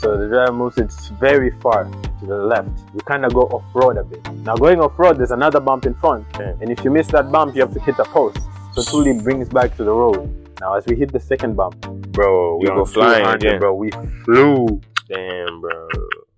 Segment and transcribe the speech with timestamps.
[0.00, 2.70] So the driver moves it's very far to the left.
[2.94, 4.22] You kind of go off road a bit.
[4.46, 6.54] Now going off road, there's another bump in front, Okay.
[6.60, 8.38] and if you miss that bump, you have to hit a post.
[8.72, 10.28] So it truly brings back to the road.
[10.60, 11.74] Now as we hit the second bump,
[12.12, 13.60] Bro, we go flying 200, again.
[13.60, 13.74] bro.
[13.74, 13.90] We
[14.24, 15.88] flew, Damn, bro.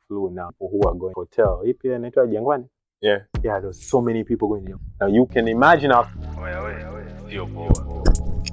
[0.09, 0.51] flew now.
[0.59, 1.61] Who are going hotel?
[1.65, 2.65] Hii pia inaitwa Jangwani.
[3.01, 3.19] Yeah.
[3.43, 4.79] Yeah, there's so many people going there.
[5.01, 6.07] Now you can imagine how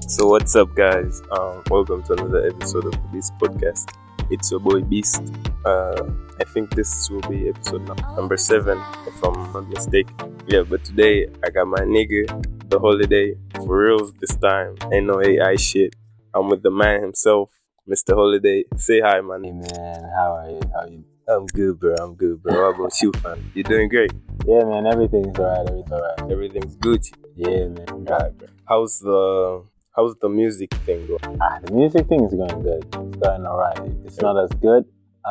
[0.07, 1.21] So what's up, guys?
[1.31, 3.89] Um, welcome to another episode of this podcast.
[4.31, 5.33] It's your boy Beast.
[5.65, 6.03] Uh,
[6.39, 10.37] I think this will be episode number seven, if I'm not mistaken.
[10.47, 12.27] Yeah, but today I got my nigga,
[12.69, 14.75] the Holidayy, for reals this time.
[14.93, 15.95] Ain't no AI shit.
[16.33, 17.49] I'm with the man himself,
[17.89, 18.13] Mr.
[18.13, 18.65] Holidayy.
[18.77, 19.43] Say hi, man.
[19.43, 20.59] Hey man, how are you?
[20.73, 21.03] How are you?
[21.27, 21.95] I'm good, bro.
[21.95, 22.53] I'm good, bro.
[22.53, 23.51] How about you, fam?
[23.53, 24.11] You doing great?
[24.45, 25.67] Yeah, man, everything's alright.
[25.67, 26.31] Everything's alright.
[26.31, 27.03] Everything's good.
[27.35, 28.05] Yeah, man.
[28.05, 28.47] Right, bro.
[28.65, 29.63] How's the
[29.99, 31.41] How's the music thing going?
[31.41, 32.85] Ah, the music thing is going good.
[32.85, 33.79] It's going alright.
[34.05, 34.85] It's not as good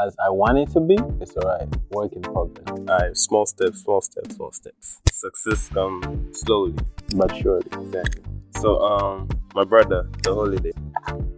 [0.05, 0.99] as I want it to be.
[1.23, 1.67] It's alright.
[1.89, 5.01] Work in progress, Alright, small steps, small steps, small steps.
[5.11, 6.75] Success comes slowly.
[7.17, 7.65] but surely.
[7.81, 8.23] Exactly.
[8.61, 10.75] So, um, my brother, the Holidayy.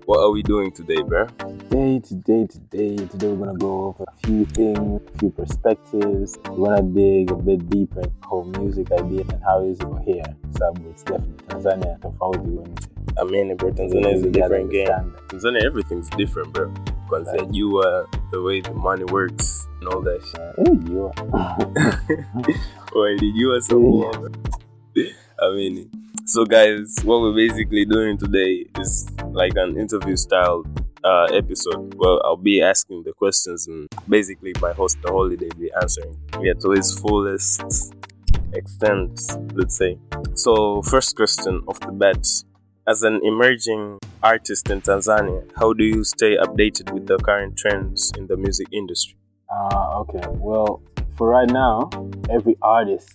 [0.06, 1.26] What are we doing today, bro?
[1.68, 2.96] Day to day to day.
[2.96, 6.36] Today we're gonna go over a few things, a few perspectives.
[6.48, 10.24] We're gonna dig a bit deeper into whole music idea and how is it here.
[10.58, 12.74] So it's definitely Tanzania tofauti when
[13.18, 15.14] I mean, bro, Tanzania is a different game.
[15.28, 16.68] Tanzania, everything's different, bro.
[17.04, 17.52] Because Right.
[17.52, 20.88] you, uh, the way the money works and all that shit.
[20.88, 21.10] You
[22.94, 23.16] are.
[23.16, 24.34] Did you or someone?
[25.42, 25.90] I mean,
[26.26, 30.64] so guys, what we're basically doing today is like an interview style
[31.02, 31.94] uh, episode.
[31.96, 36.16] Well, I'll be asking the questions and basically my host, the Holidayy, be answering.
[36.40, 37.94] Yeah, to his fullest
[38.52, 39.18] extent,
[39.54, 39.98] let's say.
[40.34, 42.24] So, first question off the bat.
[42.88, 48.10] As an emerging artist in Tanzania, how do you stay updated with the current trends
[48.16, 49.16] in the music industry?
[49.48, 50.22] Uh, okay.
[50.28, 50.82] Well,
[51.16, 51.90] for right now,
[52.30, 53.12] every artist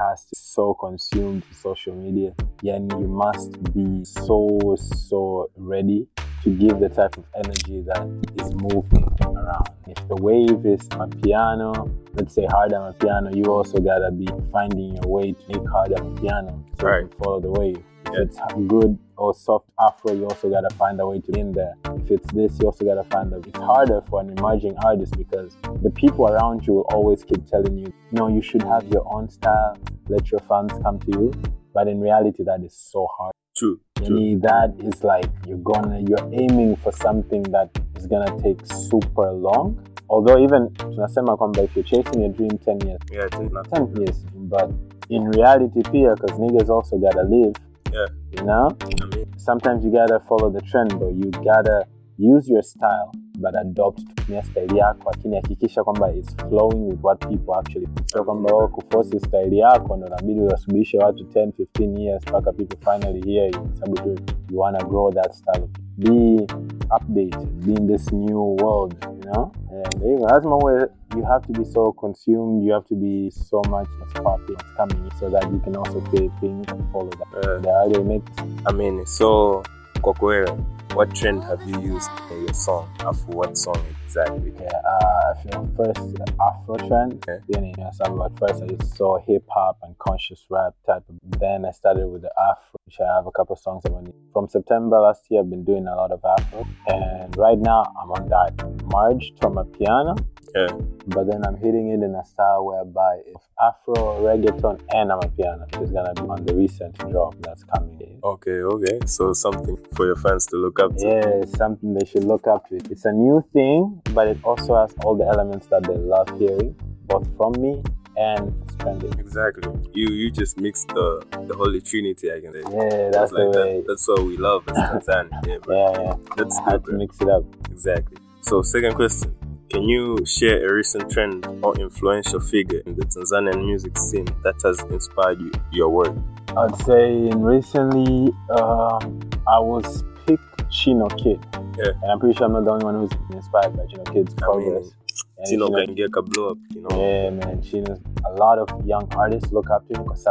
[0.00, 2.34] has to so consumed social media.
[2.62, 6.06] And you must be so so ready
[6.42, 8.06] to give the type of energy that
[8.40, 9.68] is moving around.
[9.86, 14.10] If the wave is a piano, let's say hard on a piano, you also gotta
[14.10, 17.06] be finding your way to make hard on a piano so Right.
[17.18, 17.82] follow the wave.
[18.12, 18.22] Yeah.
[18.22, 18.38] It's
[18.68, 21.74] good or soft afro, you also gotta find a way to be in there.
[21.96, 23.38] If it's this, you also gotta find a.
[23.38, 27.78] It's harder for an emerging artist because the people around you will always keep telling
[27.78, 29.76] you, no, you should have your own style.
[30.08, 31.32] Let your fans come to you.
[31.74, 33.32] But in reality, that is so hard.
[33.56, 34.38] True, true.
[34.40, 39.78] That is like you're gonna you're aiming for something that is gonna take super long.
[40.08, 43.68] Although even tunasema kwamba if you're chasing your dream 10 years, Yeah, I think not.
[43.70, 44.70] 10 years, but
[45.08, 47.54] in reality, pia, because niggas also gotta live.
[47.96, 48.06] Yeah.
[48.32, 51.86] You know, I mean, sometimes you gotta follow the trend, but you gotta
[52.18, 57.26] use your style but adopt kutumia style yako, lakini hakikisha kwamba it's flowing with what
[57.28, 57.88] people actually.
[58.06, 62.76] So kwamba wewe kuforce style yako ndo inabidi wasubishe watu 10 15 years mpaka people
[62.92, 65.68] finally hear you, sababu tu you wanna grow that style.
[65.98, 66.46] Be
[66.90, 69.50] updated, be in this new world, you know.
[69.84, 73.62] And hivyo lazima uwe you have to be so consumed, you have to be so
[73.70, 77.44] much as poppy what's coming so that you can also create things and follow that.
[77.44, 78.24] uh, The earlier you make
[78.66, 79.62] I mean, so
[80.06, 80.58] kwako wewe,
[80.94, 82.88] what trend have you used in your song?
[82.98, 84.52] Afu what song exactly?
[84.60, 87.12] Yeah, uh, I feel first Afro trend.
[87.14, 87.42] Okay.
[87.48, 91.02] Then you know, so at first I just saw hip hop and conscious rap type.
[91.08, 94.12] Of, then I started with the Afro, which I have a couple songs on.
[94.32, 98.12] From September last year, I've been doing a lot of Afro, and right now I'm
[98.12, 98.52] on that
[98.94, 100.14] merged from a piano.
[100.56, 100.72] Yeah.
[101.08, 105.90] But then I'm hitting it in a style whereby it's Afro, reggaeton, and amapiano, is
[105.90, 108.00] gonna be on the recent drop that's coming.
[108.00, 108.20] In.
[108.24, 108.98] Okay, okay.
[109.06, 111.06] So something for your fans to look up to.
[111.06, 112.76] Yeah, something they should look up to.
[112.90, 116.74] It's a new thing, but it also has all the elements that they love hearing,
[117.06, 117.82] both from me
[118.16, 119.12] and it's trending.
[119.18, 119.70] Exactly.
[119.92, 122.32] You you just mix the the holy trinity.
[122.32, 122.60] I can say.
[122.60, 123.80] Yeah, that's the like way.
[123.80, 123.84] that.
[123.88, 125.42] That's what we love as Tanzania.
[125.46, 125.58] Yeah.
[125.68, 126.14] Yeah, yeah.
[126.36, 126.98] That's I good, to bro.
[126.98, 127.44] mix it up.
[127.70, 128.16] Exactly.
[128.40, 129.34] So second question.
[129.76, 134.54] Can you share a recent trend or influential figure in the Tanzanian music scene that
[134.64, 136.16] has inspired you, your work?
[136.56, 140.40] I'd say in recently, um, I was pick
[140.70, 141.44] Chino Kidd.
[141.76, 141.92] Yeah.
[142.02, 144.46] And I'm pretty sure I'm not the only one who's inspired by Chino Kidd's I
[144.46, 144.84] progress.
[144.84, 144.92] mean,
[145.36, 146.88] And Chino- Gangeka blow up, you know?
[146.98, 147.60] Yeah, man.
[147.60, 150.24] Chino's a lot of young artists look up to him because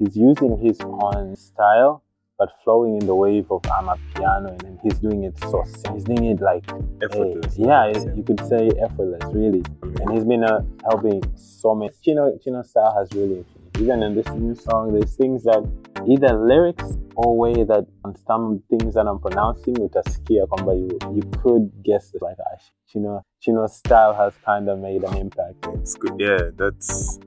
[0.00, 2.02] he's using his own style,
[2.38, 5.62] but flowing in the wave of ama piano, and then he's doing it so
[5.92, 7.58] he's doing it like hey, Effortless.
[7.58, 9.62] yeah, you could say effortless, really.
[9.82, 11.92] Mean, And he's been uh, helping so many.
[12.02, 13.44] Chino Chino style has really.
[13.78, 15.62] Even in this new song, there's things that
[16.06, 16.84] either lyrics
[17.16, 17.86] or way that
[18.26, 22.36] some things that I'm pronouncing with a utasikia kwamba you, you could guess it like
[22.40, 25.66] ah, Chino Chino's style has kind of made an impact.
[25.74, 26.12] It's good.
[26.18, 27.18] Yeah, that's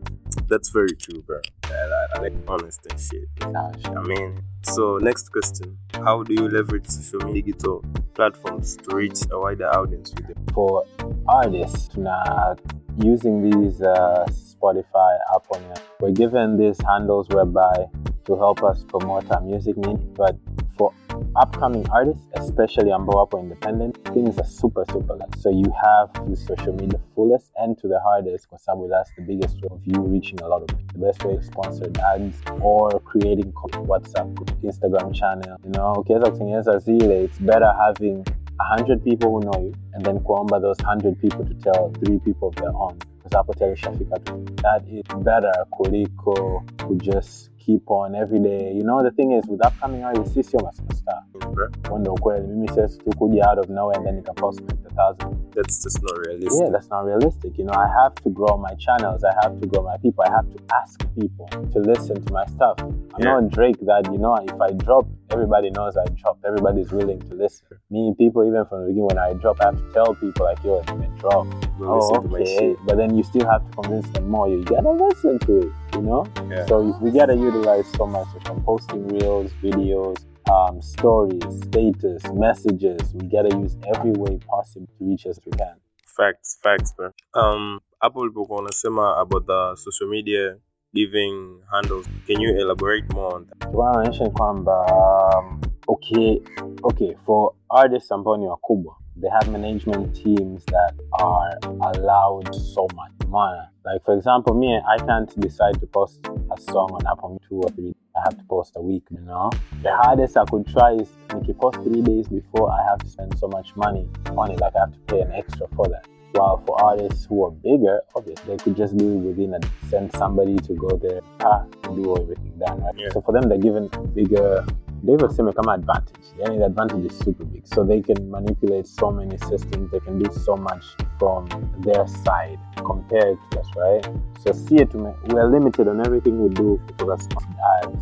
[0.47, 1.39] that's very true, bro.
[1.63, 3.27] I, I, like honest and shit.
[3.41, 7.83] I mean, so next question: How do you leverage social media digital
[8.13, 10.45] platforms to reach a wider audience with them?
[10.53, 10.83] For
[11.27, 12.55] artists, now
[12.97, 14.25] using these uh,
[14.65, 15.61] Spotify, Apple,
[15.99, 17.85] we're given these handles whereby
[18.25, 20.35] to help us promote our music need, but
[20.75, 20.91] for
[21.35, 25.39] upcoming artists, especially ambao wapo independent, things are super super light.
[25.39, 29.21] So you have to use social media fullest and to the hardest sababu that's the
[29.21, 30.99] biggest way of you reaching a lot of people.
[30.99, 33.53] The best way is sponsored ads or creating
[33.87, 34.33] WhatsApp
[34.63, 35.57] Instagram channel.
[35.63, 38.25] You know, ukiweza kutengeneza zile, it's better having
[38.57, 42.47] 100 people who know you and then kuomba those 100 people to tell three people
[42.47, 42.97] of their own
[43.31, 48.71] That is better kuliko to just keep on every day.
[48.73, 51.23] You know, the thing is with upcoming artists, sisi sio masupstar.
[51.53, 52.47] Bro, Huo ndio ukweli.
[52.47, 55.35] Mimi siwezi tu kuja out of nowhere and then nikapost like a thousand.
[55.55, 56.61] that's just not realistic.
[56.61, 57.57] Yeah, that's not realistic.
[57.57, 59.23] You know, I have to grow my channels.
[59.23, 60.23] I have to grow my people.
[60.27, 62.75] I have to ask people to listen to my stuff.
[62.79, 63.33] I'm Yeah.
[63.41, 66.43] not Drake that, you know, if I drop, everybody knows I dropped.
[66.45, 67.67] Everybody's willing to listen.
[67.89, 70.61] Me, people, even from the beginning, when I drop, I have to tell people, like,
[70.63, 71.47] yo, I drop.
[71.79, 72.75] Go Oh, listen to my oh, okay.
[72.85, 74.47] But then you still have to convince them more.
[74.49, 76.25] You gotta listen to it, you know?
[76.49, 76.65] Yeah.
[76.67, 80.17] So we gotta utilize so much from posting reels, videos,
[80.51, 83.13] um, stories, status, messages.
[83.13, 85.75] We gotta use every way possible to reach as we can.
[86.05, 87.11] Facts, facts, bro.
[87.33, 90.57] Um, hapo ulipokuwa unasema about the social media
[90.93, 94.03] giving handles, can you elaborate more on that?
[94.05, 96.41] Mention kwamba um, okay,
[96.83, 101.57] okay, for artists ambao ni wakubwa they have management teams that are
[101.93, 103.14] allowed so much.
[103.25, 103.69] Umeona?
[103.85, 107.69] Like for example, me, I can't decide to post a song on Apple two or
[107.71, 107.95] three.
[108.15, 109.51] I have to post a week, you know.
[109.83, 113.07] The hardest I could try is if you post three days before, I have to
[113.07, 114.07] spend so much money
[114.37, 114.59] on it.
[114.59, 116.07] Like I have to pay an extra for that.
[116.31, 120.11] While for artists who are bigger, obviously they could just do it within and send
[120.13, 121.63] somebody to go there, ah,
[121.95, 122.93] do everything done, right?
[122.97, 123.09] Yeah.
[123.11, 124.65] So for them, they're given bigger
[125.05, 126.25] they would say become advantage.
[126.39, 127.65] Yani the advantage is super big.
[127.65, 130.85] So they can manipulate so many systems, they can do so much
[131.19, 131.47] from
[131.79, 134.07] their side compared to us, right?
[134.43, 137.17] So see it we're limited on everything we do kutoka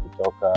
[0.02, 0.54] kutoka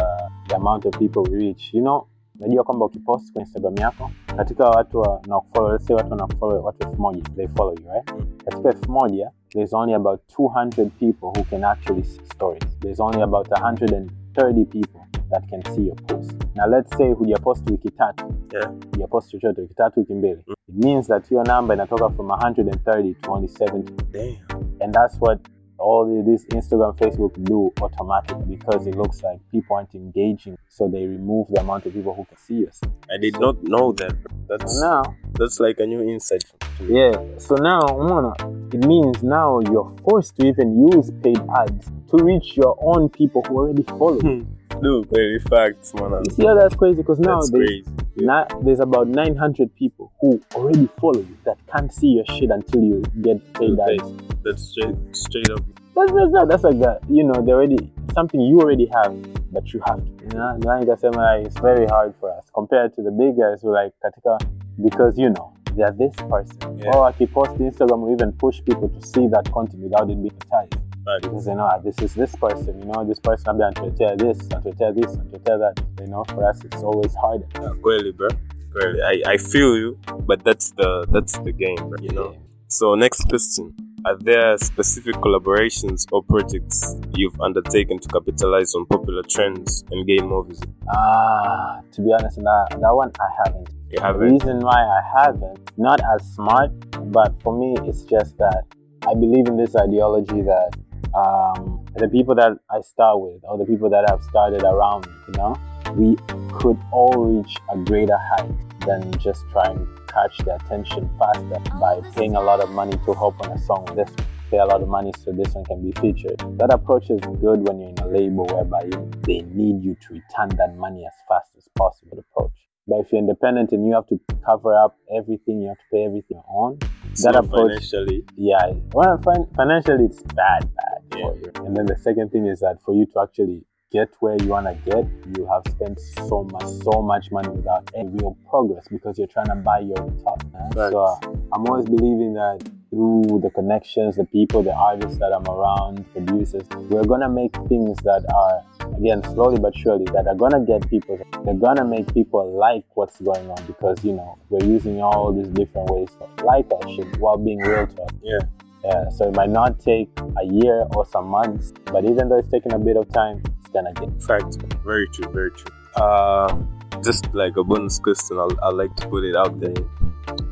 [0.49, 1.75] the amount of people we reach.
[1.75, 2.07] You know,
[2.41, 6.65] najua kwamba ukipost kwenye Instagram yako katika watu wa- na kufollow, let's say watu wanakufollow
[6.65, 8.13] watu moja they follow you right
[8.45, 13.23] katika elfu moja there's only about 200 people who can actually see stories there's only
[13.23, 15.01] about 130 people
[15.31, 18.73] that can see your post now let's say hujapost wiki tatu Yeah.
[18.93, 20.55] hujapost chochote wiki tatu wiki mbili mm.
[20.69, 24.37] it means that your number inatoka from 130 to only 70 Damn.
[24.81, 25.41] and that's what
[25.79, 30.89] all the- this Instagram, Facebook do automatically because it looks like people aren't engaging, so
[30.89, 32.81] they remove the amount of people who can see us.
[33.15, 34.15] I did not know that.
[34.49, 35.03] That's Now,
[35.39, 36.45] that's like a new insight
[36.89, 38.35] yeah, so now,
[38.73, 43.43] it means now you're forced to even use paid ads to reach your own people
[43.49, 44.21] who already follow.
[44.23, 44.41] you.
[44.41, 44.81] Hmm.
[44.83, 46.11] Dude, very facts, man.
[46.29, 46.97] You see how that's crazy?
[46.99, 47.85] Because now there's, crazy.
[48.17, 52.83] na- there's about 900 people who already follow you that can't see your shit until
[52.83, 53.97] you get paid Okay.
[54.45, 55.65] That's straight straight up.
[55.95, 56.47] That's, that's, that.
[56.51, 57.01] that's like that.
[57.09, 59.17] You know, they already something you already have,
[59.51, 60.07] but you have.
[60.21, 63.73] You know, now nikasema it's very hard for us compared to the big guys who
[63.73, 64.39] like katika
[64.85, 66.79] because you know they're this person.
[66.79, 66.91] Yeah.
[66.95, 70.86] Or akipost Instagram will even push people to see that content without it being advertised.
[71.23, 74.19] Because they know ah, this is this person, you know, this person I'm labda anatuletea
[74.19, 75.85] this, anatuletea this, anatuletea that.
[76.01, 77.47] You know, for us it's always harder.
[77.55, 78.29] Yeah, Kweli, bro.
[78.75, 79.03] Kweli.
[79.03, 82.33] I, I feel you, but that's the that's the game, bro, you know.
[82.33, 82.39] Yeah.
[82.69, 83.75] So next question.
[84.05, 90.29] Are there specific collaborations or projects you've undertaken to capitalize on popular trends and gain
[90.29, 90.79] more visibility?
[90.95, 93.69] Ah, to be honest, that, that one I haven't.
[93.91, 94.21] You haven't?
[94.21, 96.71] The reason why I haven't, not as smart,
[97.11, 98.63] but for me, it's just that
[99.09, 100.77] I believe in this ideology that
[101.15, 105.13] um, the people that I start with, or the people that have started around me,
[105.29, 105.57] you know,
[105.95, 106.17] we
[106.53, 108.51] could all reach a greater height
[108.87, 113.13] than just trying to catch their attention faster by paying a lot of money to
[113.13, 114.27] hop on a song with this one.
[114.51, 116.39] Pay a lot of money so this one can be featured.
[116.59, 118.89] That approach is good when you're in a label whereby
[119.23, 122.19] they need you to return that money as fast as possible.
[122.19, 122.66] Approach.
[122.89, 126.05] But if you're independent and you have to cover up everything, you have to pay
[126.05, 126.79] everything on.
[127.15, 131.23] So that approach- financially, Yeah, well, fin- financially it's bad, bad Yeah.
[131.27, 131.51] for you.
[131.67, 133.65] And then the second thing is that for you to actually
[133.97, 135.05] get where you wanna get,
[135.37, 135.99] you have spent
[136.29, 140.01] so much, so much money without any real progress because you're trying to buy your
[140.01, 140.43] own top.
[140.53, 140.73] man.
[140.73, 141.17] So uh,
[141.53, 142.59] I'm always believing that
[142.91, 147.97] through the connections, the people, the artists that I'm around, producers, we're gonna make things
[148.09, 148.57] that are
[148.99, 153.21] again slowly but surely that are gonna get people they're gonna make people like what's
[153.21, 157.09] going on because you know we're using all these different ways to like our shit
[157.19, 158.11] while being real to us.
[158.23, 158.39] Yeah.
[158.85, 159.09] Yeah.
[159.11, 160.09] So it might not take
[160.43, 163.43] a year or some months, but even though it's taking a bit of time,
[163.83, 164.63] get Fact.
[164.85, 165.33] Very true.
[165.33, 165.73] Very true.
[165.97, 166.57] Uh,
[167.03, 169.75] just like a bonus question, I'll, I'll like to put it out there.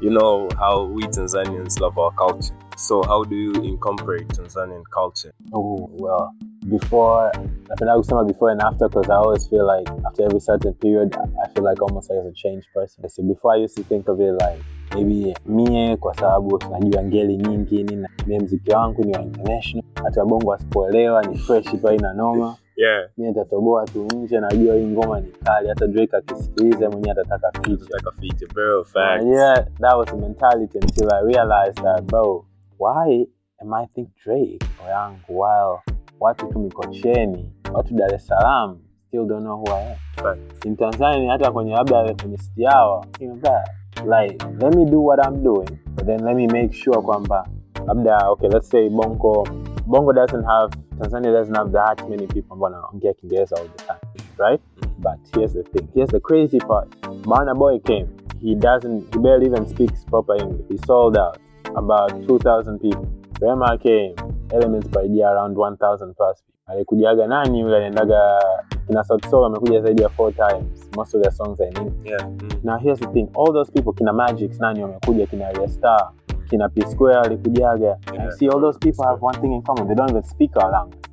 [0.01, 2.55] You know how we Tanzanians love our culture.
[2.77, 5.33] So how do you incorporate Tanzanian culture?
[5.53, 6.35] Oh, well,
[6.69, 7.33] before,
[7.69, 11.49] napenda kusema before and after because I always feel like after every certain period, I
[11.55, 13.09] feel like almost like as a changed person.
[13.09, 14.61] So before I used to think of it like
[14.95, 20.21] maybe mie kwa sababu najua ngeli nyingi nini, mie mziki wangu ni wa international, hata
[20.21, 22.57] wabongo wasipoelewa ni fresh tu haina noma.
[22.77, 23.09] Yeah.
[23.17, 27.75] Mimi nitatoboa tu nje, najua hii ngoma ni kali, hata Drake akisikiliza mwenyewe atataka feature.
[27.75, 28.85] atataka a feature, bro.
[28.85, 29.25] Fact.
[29.25, 32.45] Yeah, that was the mentality until I realized that, bro,
[32.79, 33.27] why
[33.63, 35.79] am I think Drake yangu while
[36.21, 38.79] watu tu Mikocheni, watu Dar es Salaam
[39.09, 39.97] still don't know who I am.
[40.23, 40.67] Facts.
[40.67, 43.69] In Tanzania hata kwenye labda kwenye city yao, you know that.
[44.07, 47.49] Like, let me do what I'm doing, but then let me make sure kwamba
[47.87, 49.45] labda okay, let's say Bongo
[49.87, 54.01] Bongo doesn't have Tanzania doesn't have that many people ambao wanaongea Kiingereza all the time,
[54.39, 54.61] right?
[54.99, 55.89] But here's the thing.
[55.95, 56.89] Here's the crazy part.
[57.23, 58.07] Burna Boy came.
[58.41, 59.15] He doesn't.
[59.15, 60.67] He barely even speaks proper English.
[60.69, 61.39] He sold out
[61.77, 63.09] about 2,000 people.
[63.41, 64.15] Rema came.
[64.53, 66.55] Elements by idea around 1,000 plus people.
[66.67, 68.43] Alikujaga nani yule aliendaga
[68.87, 70.91] kina Sauti Sol amekuja zaidi ya four times.
[70.97, 72.29] Most of their songs I in Yeah.
[72.29, 72.65] Mm.
[72.65, 73.29] Now here's the thing.
[73.35, 76.13] All those people kina Magics nani wamekuja kina Star
[76.51, 77.97] kina P Square alikujaga.
[78.13, 78.25] Yeah.
[78.25, 79.89] you see all those people have one thing in common.
[79.89, 81.05] They don't even speak our language.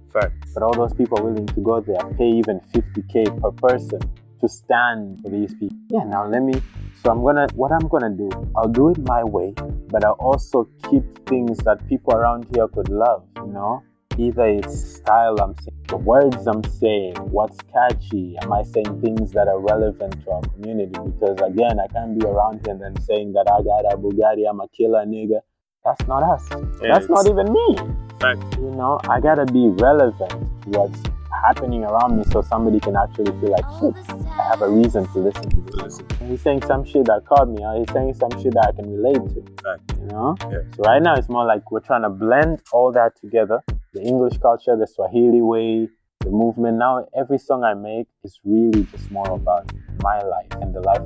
[0.53, 3.99] But all those people are willing to go there, pay even 50k per person
[4.41, 5.77] to stand for these people.
[5.89, 6.61] Yeah, now let me.
[7.01, 9.53] So I'm gonna, what I'm gonna do, I'll do it my way,
[9.89, 13.83] but I'll also keep things that people around here could love, you know?
[14.21, 19.31] Either it's style I'm saying, the words I'm saying, what's catchy, am I saying things
[19.31, 20.93] that are relevant to our community?
[20.93, 24.47] Because again, I can't be around here and then saying that I got a Bugatti,
[24.47, 25.39] I'm a killer nigga.
[25.83, 26.45] That's not us.
[26.83, 27.77] Yeah, That's not even me
[28.19, 28.43] Fact.
[28.59, 31.01] you know, I gotta be relevant to what's
[31.43, 33.95] happening around me so somebody can actually feel like, "Shit,
[34.37, 35.99] I have a reason to listen to this.
[35.99, 36.05] Listen.
[36.27, 38.93] He's saying some shit that caught me, or he's saying some shit that I can
[38.93, 39.81] relate to, Fact.
[39.99, 40.35] you know?
[40.41, 40.59] Yeah.
[40.75, 43.63] So right now it's more like we're trying to blend all that together
[43.93, 45.87] the English culture, the Swahili way,
[46.21, 46.77] the movement.
[46.77, 49.71] Now every song I make is really just more about
[50.01, 51.01] my life and the life.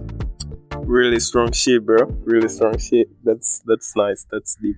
[0.86, 2.06] Really strong shit, bro.
[2.24, 3.08] Really strong shit.
[3.24, 4.26] That's that's nice.
[4.32, 4.76] That's deep.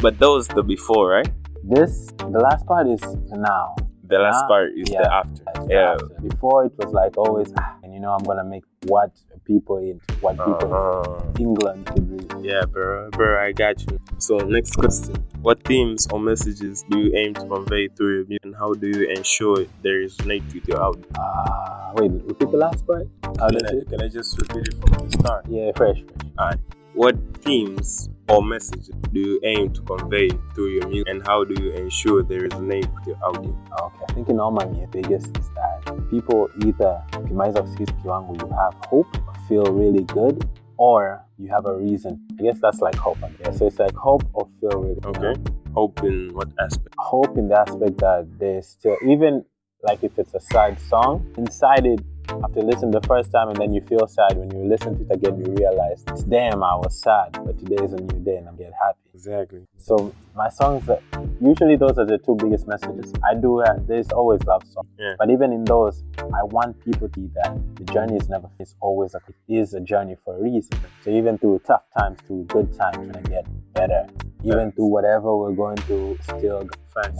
[0.00, 1.28] But that was the before, right?
[1.64, 3.00] This, the last part is
[3.30, 3.74] now.
[4.04, 5.02] The last Ah, part is yeah.
[5.02, 5.42] the after.
[5.54, 5.92] The Yeah.
[5.94, 6.20] after.
[6.22, 9.10] Before it was like always, ah, and you know, I'm gonna make what
[9.48, 11.32] people in what people Uh-huh.
[11.40, 12.44] in England read.
[12.44, 13.98] Yeah, bro, bro, I got you.
[14.18, 18.44] So, next question: What themes or messages do you aim to convey through your music,
[18.44, 21.10] and how do you ensure they resonate with your audience?
[21.18, 23.08] Ah, wait, repeat the last part.
[23.22, 25.42] Can I, can I just repeat it from the start?
[25.48, 25.98] Yeah, fresh.
[26.36, 26.58] fresh.
[26.94, 31.54] What themes or message do you aim to convey through your music, and how do
[31.62, 33.56] you ensure they resonate with your audience?
[33.80, 38.48] Okay, I think in all my biggest is that people either ukimaliza kusikiza kiwango you
[38.48, 39.18] have hope,
[39.48, 40.44] feel really good,
[40.76, 42.20] or you have a reason.
[42.38, 43.18] I guess that's like hope.
[43.24, 43.58] I guess.
[43.58, 45.16] So it's like hope or feel really good.
[45.16, 45.40] Okay.
[45.74, 46.94] Hope in what aspect?
[46.98, 49.44] hope in the aspect that there's still even
[49.82, 52.00] like if it's a sad song inside it
[52.44, 54.36] after listening the first time and then you feel sad.
[54.36, 57.32] When you listen to it again you realize damn i was sad.
[57.44, 59.62] But today is a new day and i'm getting happy Exactly.
[59.76, 61.02] so my songs that
[61.40, 63.12] usually those are the two biggest messages.
[63.28, 64.86] I do uh, there's always love songs.
[64.96, 65.14] Yeah.
[65.18, 66.04] but even in those
[66.40, 67.52] i want people to that.
[67.78, 70.78] The journey is never it's always a, it is a journey for a reason.
[71.02, 74.06] So even through tough times through good times trying to get better
[74.44, 76.62] even through whatever we're going through still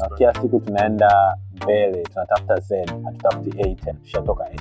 [0.00, 4.56] na kila siku tunaenda mbele tunatafuta z hatutafuti a tena tushatoka a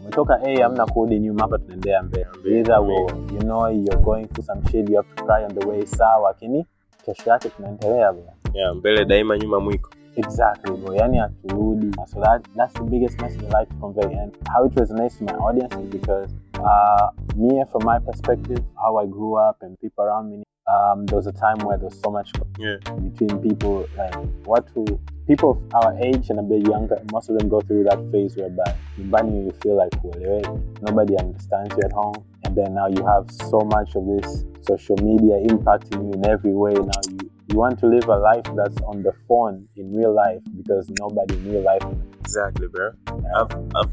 [0.00, 3.00] umetoka a amna kurudi nyuma hapa tunaendea mbele either mbele.
[3.34, 6.28] you know you're going through some shit you have to cry on the way sawa
[6.28, 6.66] lakini
[7.04, 9.90] kesho yake tunaendelea bro Yeah, mbele daima nyuma mwiko.
[10.16, 14.32] exactly bro yani haturudi so that, that's the biggest message I'd like to convey and
[14.48, 19.06] how it resonates to my audience is because uh, me from my perspective how I
[19.06, 20.42] grew up and people around me
[20.74, 22.76] um, there was a time where there was so much Yeah.
[23.08, 24.84] between people like what who
[25.26, 28.36] people of our age and a bit younger most of them go through that phase
[28.36, 33.02] whereby nyumbani you feel like hueleweki nobody understands you at home and then now you
[33.06, 37.18] have so much of this social media impacting you in every way now you
[37.52, 41.34] you want to live a life that's on the phone in real life because nobody
[41.34, 41.82] in real life
[42.20, 42.90] Exactly, bro.
[43.08, 43.40] Yeah.
[43.40, 43.90] I've, I've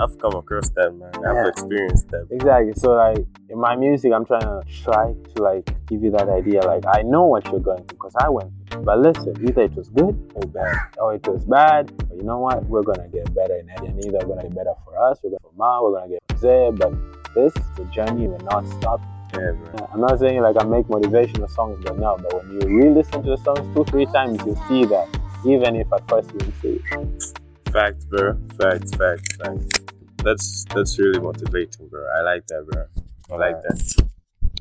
[0.00, 1.10] I've come across that, man.
[1.24, 1.48] I've Yeah.
[1.48, 2.26] experienced that.
[2.30, 2.72] Exactly.
[2.76, 6.60] So like in my music, I'm trying to try to like give you that idea.
[6.64, 8.50] Like I know what you're going through because I went.
[8.70, 8.82] through.
[8.82, 11.92] But listen, either it was good or bad, or it was bad.
[12.08, 12.64] But you know what?
[12.66, 15.40] We're gonna get better in it, and either gonna get better for us, we're gonna
[15.42, 16.70] for Ma, we're gonna get for Zay.
[16.74, 16.92] But
[17.34, 18.26] this is a journey.
[18.28, 19.06] We're not stopping.
[19.34, 19.52] Yeah.
[19.74, 22.16] Yeah, I'm not saying like I make motivational songs, but no.
[22.22, 25.08] But when you re-listen to the songs two, three times, you see that
[25.44, 27.40] even if at first you didn't see it.
[27.74, 28.38] Facts, bro.
[28.56, 29.80] Facts, facts, facts.
[30.22, 32.06] That's that's really motivating, bro.
[32.16, 32.84] I like that, bro.
[33.32, 34.08] I like that.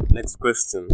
[0.10, 0.90] Next question.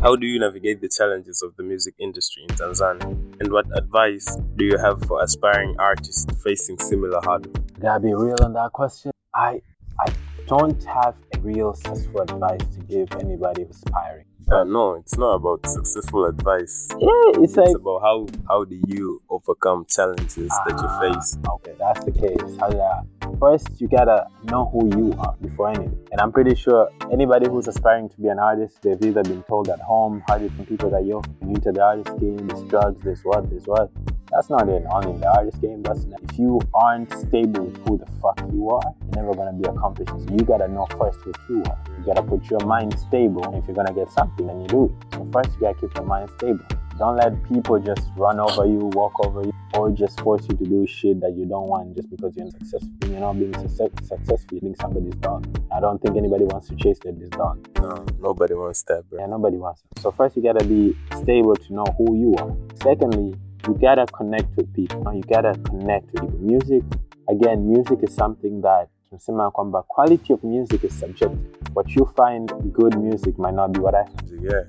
[0.00, 3.02] How do you navigate the challenges of the music industry in Tanzania?
[3.38, 7.54] And what advice do you have for aspiring artists facing similar hurdles?
[7.78, 9.12] Gotta be real on that question.
[9.34, 9.60] I
[10.00, 10.10] I
[10.46, 14.24] don't have a real successful advice to give anybody aspiring.
[14.50, 16.88] Uh, no, it's not about successful advice.
[16.98, 17.08] Yeah,
[17.42, 21.38] it's like about how how do you overcome challenges that you Ah, face.
[21.48, 22.56] Okay, that's the case.
[22.58, 23.06] How that?
[23.38, 25.96] First, you gotta know who you are before anything.
[26.10, 29.68] And I'm pretty sure anybody who's aspiring to be an artist, they've either been told
[29.68, 33.20] at home, how different people that yo, you into the artist game, this drugs, this
[33.22, 33.88] what, this what.
[34.30, 34.84] That's not it.
[34.90, 35.82] Only in the artist game.
[35.82, 39.52] That's not, if you aren't stable with who the fuck you are, you're never gonna
[39.52, 40.10] be accomplished.
[40.10, 41.78] So you gotta know first who you are.
[41.98, 43.42] You gotta put your mind stable.
[43.56, 45.14] If you're gonna get something, then you do it.
[45.14, 46.64] So first, you gotta keep your mind stable.
[46.98, 50.64] Don't let people just run over you, walk over you, or just force you to
[50.64, 52.90] do shit that you don't want just because you're not successful.
[53.08, 55.46] You're not being success- successful, you're being somebody's dog.
[55.72, 57.66] I don't think anybody wants to chase their this dog.
[57.78, 59.18] No, nobody wants that, bro.
[59.18, 59.98] Yeah, nobody wants it.
[60.00, 62.54] So first you gotta be stable to know who you are.
[62.82, 63.34] Secondly,
[63.68, 65.02] you gotta connect with people.
[65.04, 66.38] Now, You gotta connect with people.
[66.40, 66.82] Music,
[67.28, 71.38] again, music is something that tunasema kwamba quality of music is subjective.
[71.74, 74.44] What you find good music might not be what I find.
[74.44, 74.64] Yeah.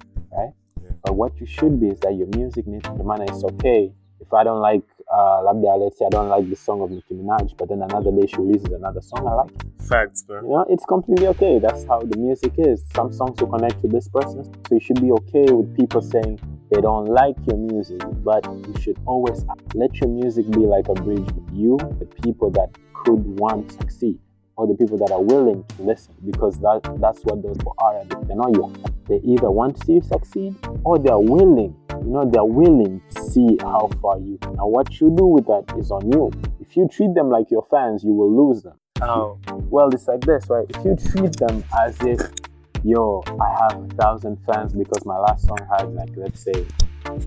[1.03, 3.91] But what you should be is that your music needs to demand it's okay.
[4.19, 7.13] If I don't like, uh, labda, let's say I don't like the song of Nicki
[7.13, 9.51] Minaj, but then another day she releases another song I like.
[9.51, 9.63] it.
[9.81, 10.41] Facts, bro.
[10.41, 11.59] You know, it's completely okay.
[11.59, 12.83] That's how the music is.
[12.95, 16.39] Some songs will connect with this person, so you should be okay with people saying
[16.69, 20.93] they don't like your music, but you should always let your music be like a
[20.93, 22.69] bridge with you, the people that
[23.03, 24.19] could want to succeed,
[24.57, 28.03] or the people that are willing to listen, because that that's what those people are.
[28.25, 28.73] They're not you.
[29.07, 31.75] They either want to see you succeed, or they're willing.
[31.89, 34.39] You know, they're willing to see how far you.
[34.55, 36.31] Now, what you do with that is on you.
[36.59, 38.77] If you treat them like your fans, you will lose them.
[38.99, 39.39] How?
[39.69, 40.65] Well, it's like this, right?
[40.69, 42.21] If you treat them as if,
[42.83, 46.65] yo, I have a thousand fans because my last song had, like, let's say,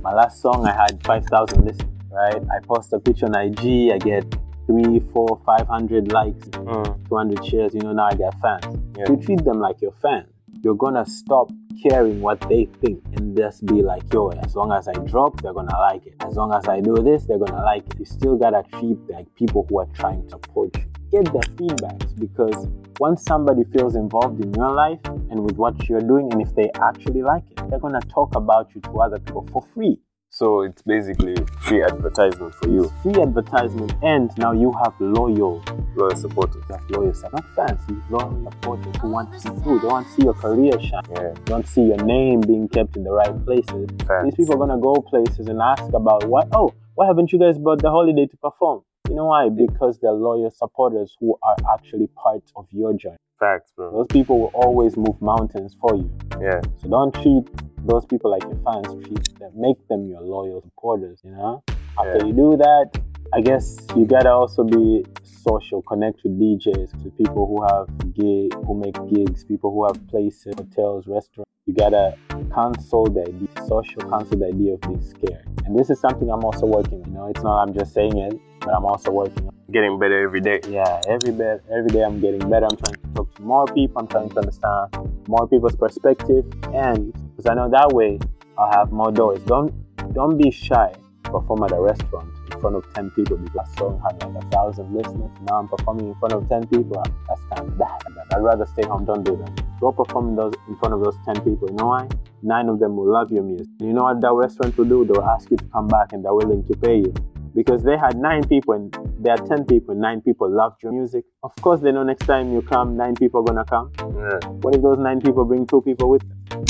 [0.02, 2.42] my last song I had 5,000 listens, right?
[2.50, 4.24] I post a picture on IG, I get
[4.66, 7.08] three, four, 500 likes, Mm.
[7.08, 8.64] 200 shares, you know, now I get fans.
[8.98, 9.04] Yeah.
[9.10, 10.28] You treat them like your fans.
[10.62, 11.50] you're gonna stop
[11.82, 15.52] caring what they think and just be like, yo, as long as I drop, they're
[15.52, 16.14] gonna like it.
[16.20, 17.98] As long as I do this, they're gonna like it.
[17.98, 20.84] You still gotta treat like people who are trying to support you.
[21.10, 25.00] Get their feedbacks because once somebody feels involved in your life
[25.30, 28.74] and with what you're doing, and if they actually like it, they're gonna talk about
[28.74, 29.98] you to other people for free.
[30.34, 35.62] So it's basically free advertisement for you, Free advertisement, and now you have loyal
[35.94, 36.64] loyal supporters.
[36.68, 39.78] That's loyal, so not fans, loyal supporters who want to see you.
[39.78, 41.04] They want to see your career shine.
[41.12, 41.34] Yeah.
[41.44, 43.88] They want to see your name being kept in the right places.
[44.08, 44.24] Facts.
[44.24, 46.48] These people are gonna go places and ask about what.
[46.50, 48.82] Oh, why haven't you guys brought the Holidayy to perform?
[49.08, 49.50] You know why?
[49.50, 53.16] Because they're loyal supporters who are actually part of your journey.
[53.38, 53.90] Facts, bro.
[53.92, 56.10] Those people will always move mountains for you.
[56.40, 56.60] Yeah.
[56.78, 57.44] So don't treat
[57.84, 58.86] those people like your fans.
[59.06, 61.20] Treat them, make them your loyal supporters.
[61.22, 61.62] You know.
[61.98, 62.24] After Yeah.
[62.24, 62.98] you do that,
[63.34, 65.82] I guess you gotta also be social.
[65.82, 70.54] Connect with DJs, with people who have gig, who make gigs, people who have places,
[70.56, 71.50] hotels, restaurants.
[71.66, 72.16] You gotta
[72.54, 75.44] cancel the idea, social cancel the idea of being scared.
[75.66, 77.02] And this is something I'm also working.
[77.02, 77.08] on.
[77.10, 79.50] You know, it's not I'm just saying it, but I'm also working.
[79.70, 80.60] Getting better every day.
[80.68, 82.66] yeah, every bit, every day I'm getting better.
[82.66, 84.00] I'm trying to talk to more people.
[84.00, 88.18] I'm trying to understand more people's perspective, and because I know that way
[88.58, 89.40] I'll have more doors.
[89.44, 89.72] Don't
[90.14, 90.92] don't be shy.
[91.24, 94.46] Perform at a restaurant in front of ten people because that song had like a
[94.48, 95.30] thousand listeners.
[95.48, 97.02] Now I'm performing in front of ten people.
[97.26, 98.02] That's kind of that.
[98.32, 99.04] I'd rather stay home.
[99.04, 99.80] Don't do that.
[99.80, 101.68] Go perform in those in front of those ten people.
[101.70, 102.08] You know why?
[102.42, 103.66] Nine of them will love your music.
[103.80, 105.04] You know what that restaurant will do?
[105.06, 107.14] They'll ask you to come back, and they're willing to pay you
[107.54, 111.24] because they had nine people and there are 10 people, nine people loved your music.
[111.42, 113.90] Of course, they know next time you come, nine people are gonna come.
[113.98, 114.48] Yeah.
[114.62, 116.64] What if those nine people bring two people with them?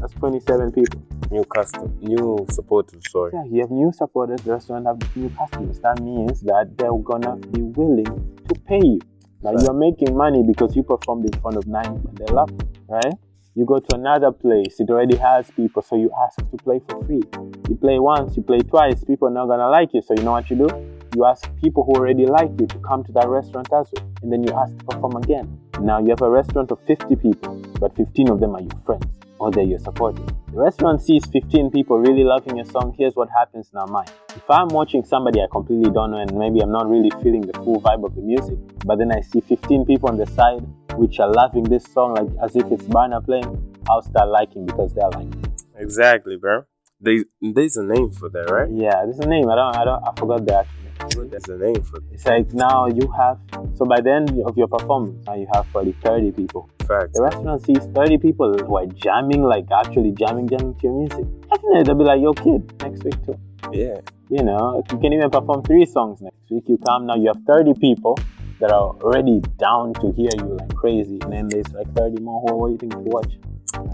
[0.00, 1.00] That's 27 people.
[1.30, 3.02] New custom, new supporters.
[3.10, 3.32] Sorry.
[3.34, 5.78] Yeah, you have new supporters, the restaurant have new customers.
[5.80, 8.04] That means that they're gonna be willing
[8.48, 9.00] to pay you.
[9.42, 9.62] Now Right.
[9.62, 12.58] you're making money because you performed in front of nine and they love you,
[12.88, 13.14] right?
[13.56, 17.04] You go to another place, it already has people, so you ask to play for
[17.04, 17.22] free.
[17.68, 20.32] You play once, you play twice, people are not gonna like you, so you know
[20.32, 20.68] what you do?
[21.14, 24.32] You ask people who already like you to come to that restaurant as well, and
[24.32, 25.56] then you ask to perform again.
[25.80, 29.06] Now you have a restaurant of 50 people, but 15 of them are your friends
[29.44, 30.24] or you're supporting.
[30.52, 32.94] The restaurant sees 15 people really loving your song.
[32.96, 34.10] Here's what happens in our mind.
[34.34, 37.52] If I'm watching somebody I completely don't know and maybe I'm not really feeling the
[37.54, 40.64] full vibe of the music, but then I see 15 people on the side
[40.96, 44.94] which are loving this song like as if it's Burna playing, I'll start liking because
[44.94, 45.62] they're liking it.
[45.76, 46.64] Exactly, bro.
[47.00, 48.70] They, there's a name for that, right?
[48.72, 49.50] Yeah, there's a name.
[49.50, 50.83] I don't, I don't, I forgot name.
[50.98, 52.12] There's a name for that.
[52.12, 53.38] It's like now you have,
[53.74, 56.70] so by the end of your performance, now you have probably 30 people.
[56.86, 57.14] Fact.
[57.14, 61.24] The restaurant sees 30 people who are jamming, like actually jamming, jamming to your music.
[61.50, 63.38] Definitely, they'll be like, your kid, next week too.
[63.72, 64.00] Yeah.
[64.28, 66.64] You know, you can even perform three songs next week.
[66.66, 68.18] You come now, you have 30 people
[68.60, 71.18] that are already down to hear you like crazy.
[71.22, 73.32] And then there's like 30 more who are waiting to watch.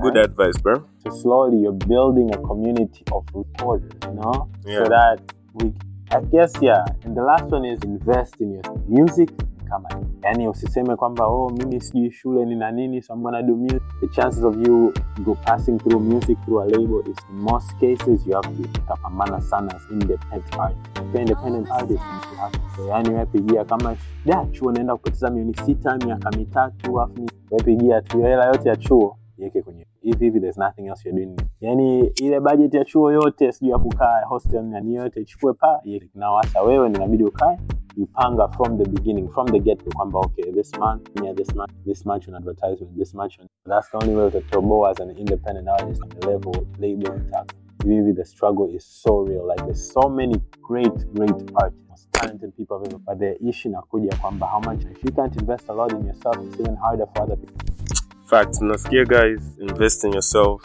[0.03, 0.25] Good Right?
[0.27, 0.85] advice, bro.
[0.99, 4.51] So slowly you're building a community of recorders, you know?
[4.67, 4.79] Yeah.
[4.79, 5.21] So that
[5.55, 5.73] we,
[6.13, 6.85] I guess, yeah.
[7.05, 9.31] And the last one is invest in your music.
[9.69, 9.89] Kama
[10.23, 13.83] yani usiseme kwamba oh mimi sijui shule ni na nini so I'm gonna do music.
[14.01, 14.93] The chances of you
[15.25, 19.41] go passing through music through a label is in most cases you have to kapambana
[19.41, 20.81] sana as independent artist.
[21.15, 22.01] Independent artist
[22.33, 27.01] you have to yani wewe pigia kama ya chuo naenda kupoteza milioni sita miaka mitatu
[27.01, 31.09] afu wewe pigia tu hela yote ya chuo iweke kwenye hivi hivi there's nothing else
[31.09, 35.21] you're doing yani ile budget ya chuo yote sijui ya kukaa hostel na nini yote
[35.21, 35.81] ichukue pa
[36.15, 37.59] na hasa wewe inabidi ukae
[37.97, 41.55] you panga from the beginning from the get go kwamba okay this month yeah, this
[41.55, 45.01] month this much on advertisement this much on that's the only way to turbo as
[45.01, 49.47] an independent artist on the level label tax Really, the struggle is so real.
[49.47, 54.61] Like there's so many great, great artists, talented people but the issue nakuja kwamba how
[54.61, 57.57] much if you can't invest a lot in yourself, it's even harder for other people.
[58.31, 60.63] Fact, nasikia guys, invest in yourself,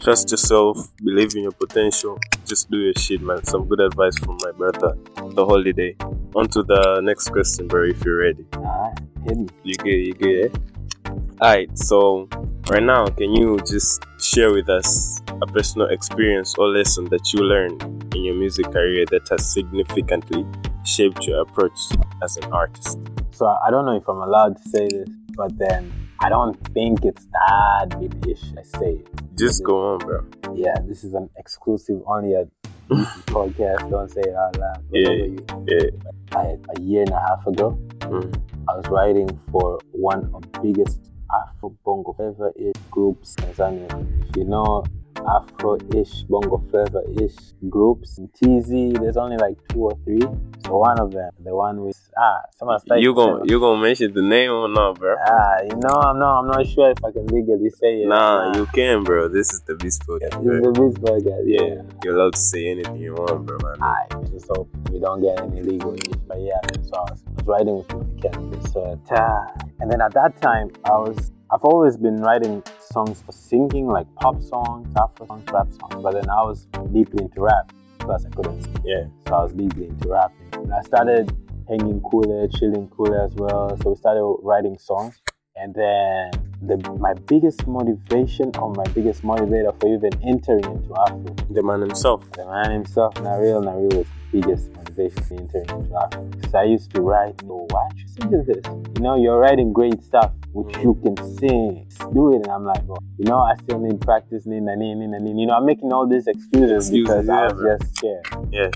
[0.00, 3.44] trust yourself, believe in your potential, just do your shit, man.
[3.44, 4.96] Some good advice from my brother,
[5.36, 6.00] the Holidayy.
[6.34, 8.46] On to the next question, bro, if you're ready.
[8.56, 9.48] Alright, hit me.
[9.64, 11.10] You good, you good, eh?
[11.42, 12.26] Alright, so
[12.70, 17.40] right now, can you just share with us a personal experience or lesson that you
[17.40, 17.82] learned
[18.14, 20.46] in your music career that has significantly
[20.84, 21.78] shaped your approach
[22.22, 22.98] as an artist?
[23.32, 27.04] So I don't know if I'm allowed to say this, but then I don't think
[27.04, 28.42] it's that big-ish.
[28.58, 29.08] I say it.
[29.36, 30.24] Just go on, bro.
[30.54, 32.46] Yeah, this is an exclusive only a
[32.88, 33.90] podcast.
[33.90, 34.84] Don't say it out loud.
[34.92, 35.10] Yeah.
[35.10, 35.90] You- Yeah.
[36.32, 38.34] I, a year and a half ago, Mm.
[38.68, 41.00] I was writing for one of the biggest
[41.32, 44.28] Afro Bongo ever ish groups in Tanzania.
[44.28, 44.84] If you know
[45.28, 47.36] Afro ish, Bongo Flava ish
[47.68, 48.68] groups TZ,
[49.00, 50.20] there's only like two or three.
[50.66, 54.12] So one of them, the one with ah, someone started You gonna you gonna mention
[54.14, 55.14] the name or not, bro?
[55.26, 58.08] ah, you know, I'm not, I'm not sure if I can legally say it.
[58.08, 59.28] Nah, you can, bro.
[59.28, 60.42] This is the Beast Podcast.
[60.42, 61.82] This is the Beast Podcast, yeah.
[62.02, 63.82] You're allowed to say anything you want, bro, man.
[63.82, 66.16] I just hope we don't get any legal issues.
[66.26, 68.70] But yeah, so I was, I was writing with the Ken.
[68.72, 69.46] So, ta-
[69.80, 74.12] and then at that time, I was I've always been writing songs for singing, like
[74.16, 76.02] pop songs, Afro songs, rap songs.
[76.02, 77.72] But then I was deeply into rap.
[78.00, 78.76] Plus, I couldn't sing.
[78.84, 79.04] Yeah.
[79.28, 80.48] So I was deeply into rapping.
[80.54, 81.32] And I started
[81.68, 83.78] hanging cooler, chilling cooler as well.
[83.84, 85.22] So we started writing songs.
[85.56, 91.32] And then the my biggest motivation or my biggest motivator for even entering into Afro
[91.48, 92.28] The man himself.
[92.32, 96.22] the man himself, Naril, Naril was the biggest motivation to enter into Africa.
[96.32, 98.64] Because I used to write, oh, why don't you sing to this?
[98.96, 100.82] You know, you're writing great stuff, which mm.
[100.82, 101.86] you can sing.
[102.12, 102.42] Do it.
[102.42, 105.38] And I'm like, oh, you know, I still need practice, need na need, need, need.
[105.38, 107.78] You know, I'm making all these excuses, Excuses, because I yeah, was bro.
[107.78, 108.26] just scared.
[108.50, 108.70] Yeah.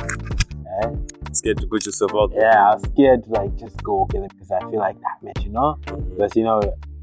[0.85, 1.18] Right?
[1.38, 2.40] Scared to put yourself out there.
[2.51, 5.35] Yeah, I was scared to like just go, okay, because I feel like that, man,
[5.44, 5.79] you know?
[5.87, 6.61] Because, you know,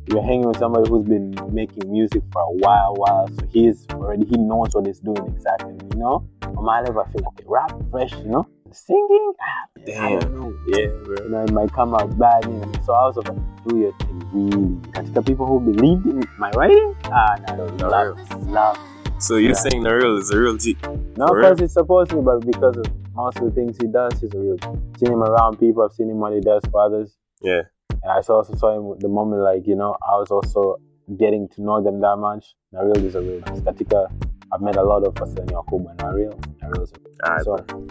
[0.08, 4.26] you're hanging with somebody who's been making music for a while, while, so he's already,
[4.26, 6.28] he knows what he's doing exactly, you know?
[6.58, 8.46] On my level, I feel like, rap fresh, you know?
[8.74, 10.20] Singing, ah, Damn.
[10.68, 11.16] Yeah, bro.
[11.24, 12.72] You know, it might come out bad, you know?
[12.86, 13.38] So I was like,
[13.70, 14.76] do your thing, really.
[14.92, 18.78] Katika people who believed in my writing, ah, no, no, No, love, love.
[19.18, 19.56] So you're Yeah.
[19.56, 20.76] saying real is a real G?
[21.16, 21.52] Not real?
[21.56, 22.86] because he supports me, but because of
[23.16, 24.58] most of the things he does, he's a real.
[24.98, 27.18] Seen him around people, I've seen him what he does for others.
[27.42, 27.62] Yeah.
[27.90, 30.78] And I also saw him the moment, like, you know, I was also
[31.18, 32.56] getting to know them that much.
[32.74, 33.42] Naril is a real.
[33.42, 34.12] Katika,
[34.52, 35.96] I've met a lot of Wasanii wakubwa.
[35.98, 37.44] Naril, Naril is a real.
[37.44, 37.88] So,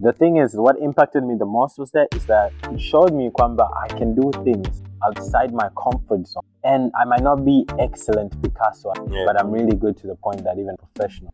[0.00, 3.30] the thing is, what impacted me the most was that is that it showed me
[3.30, 6.42] kwamba I can do things outside my comfort zone.
[6.64, 9.24] And I might not be excellent Picasso, Yeah.
[9.26, 11.32] but I'm really good to the point that even professional.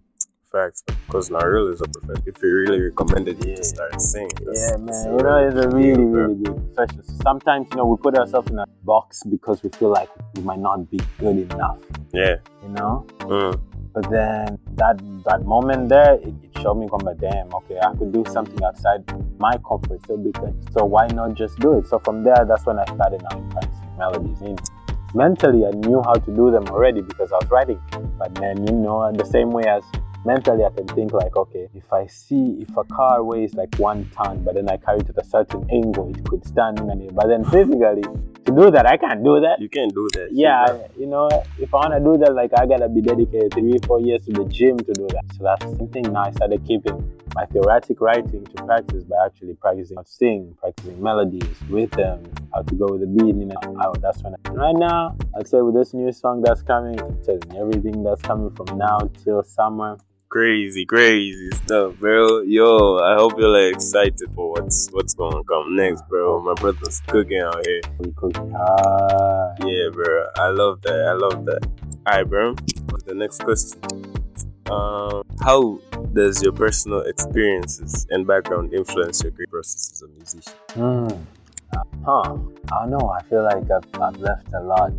[0.53, 2.27] Facts, because Naril is a professional.
[2.27, 3.57] If he really recommended you Yeah.
[3.57, 5.17] to start singing, Yeah, man.
[5.17, 7.05] You know, it's a really, really good profession.
[7.23, 10.59] Sometimes, you know, we put ourselves in a box because we feel like we might
[10.59, 11.79] not be good enough.
[12.13, 12.37] Yeah.
[12.65, 13.07] You know.
[13.21, 13.61] Mm.
[13.95, 18.13] But then that that moment there, it, it showed me, "Come, damn, okay, I could
[18.13, 19.03] do something outside
[19.39, 22.79] my comfort so because so why not just do it?" So from there, that's when
[22.79, 24.41] I started now practicing melodies.
[24.43, 24.57] In
[25.15, 27.81] mentally, I knew how to do them already because I was writing.
[28.19, 29.83] But then, you know, the same way as
[30.25, 34.11] mentally, I can think like, okay, if I see if a car weighs like one
[34.11, 37.09] ton, but then I carry it at a certain angle, it could stand in an
[37.15, 38.03] But then physically,
[38.45, 39.61] to do that, I can't do that.
[39.61, 40.29] You can't do that.
[40.33, 40.65] Yeah.
[40.69, 41.29] I- you know,
[41.59, 44.45] if I wanna do that, like I gotta be dedicated three, four years to the
[44.45, 45.25] gym to do that.
[45.37, 46.99] So that's something now I started keeping
[47.35, 52.63] my theoretic writing to practice by actually practicing how to sing, practicing melodies, rhythm, how
[52.63, 53.37] to go with the beat.
[53.37, 54.35] You know, how, that's when.
[54.35, 58.51] I, right now, I'd say with this new song that's coming, telling everything that's coming
[58.51, 59.97] from now till summer.
[60.31, 62.43] Crazy, crazy stuff, bro.
[62.43, 66.41] Yo, I hope you're like excited for what's what's gonna come next, bro.
[66.41, 67.81] My brother's cooking out here.
[67.99, 68.13] We.
[68.55, 70.29] Ah, Yeah, bro.
[70.37, 71.05] I love that.
[71.09, 71.67] I love that.
[72.07, 72.55] Alright, bro.
[73.07, 73.81] The next question.
[74.71, 75.81] Um, how
[76.13, 80.53] does your personal experiences and background influence your creative process as a musician?
[80.75, 81.09] Hmm.
[82.07, 82.37] Huh.
[82.73, 83.09] I don't know.
[83.19, 84.93] I feel like I've, I've left a lot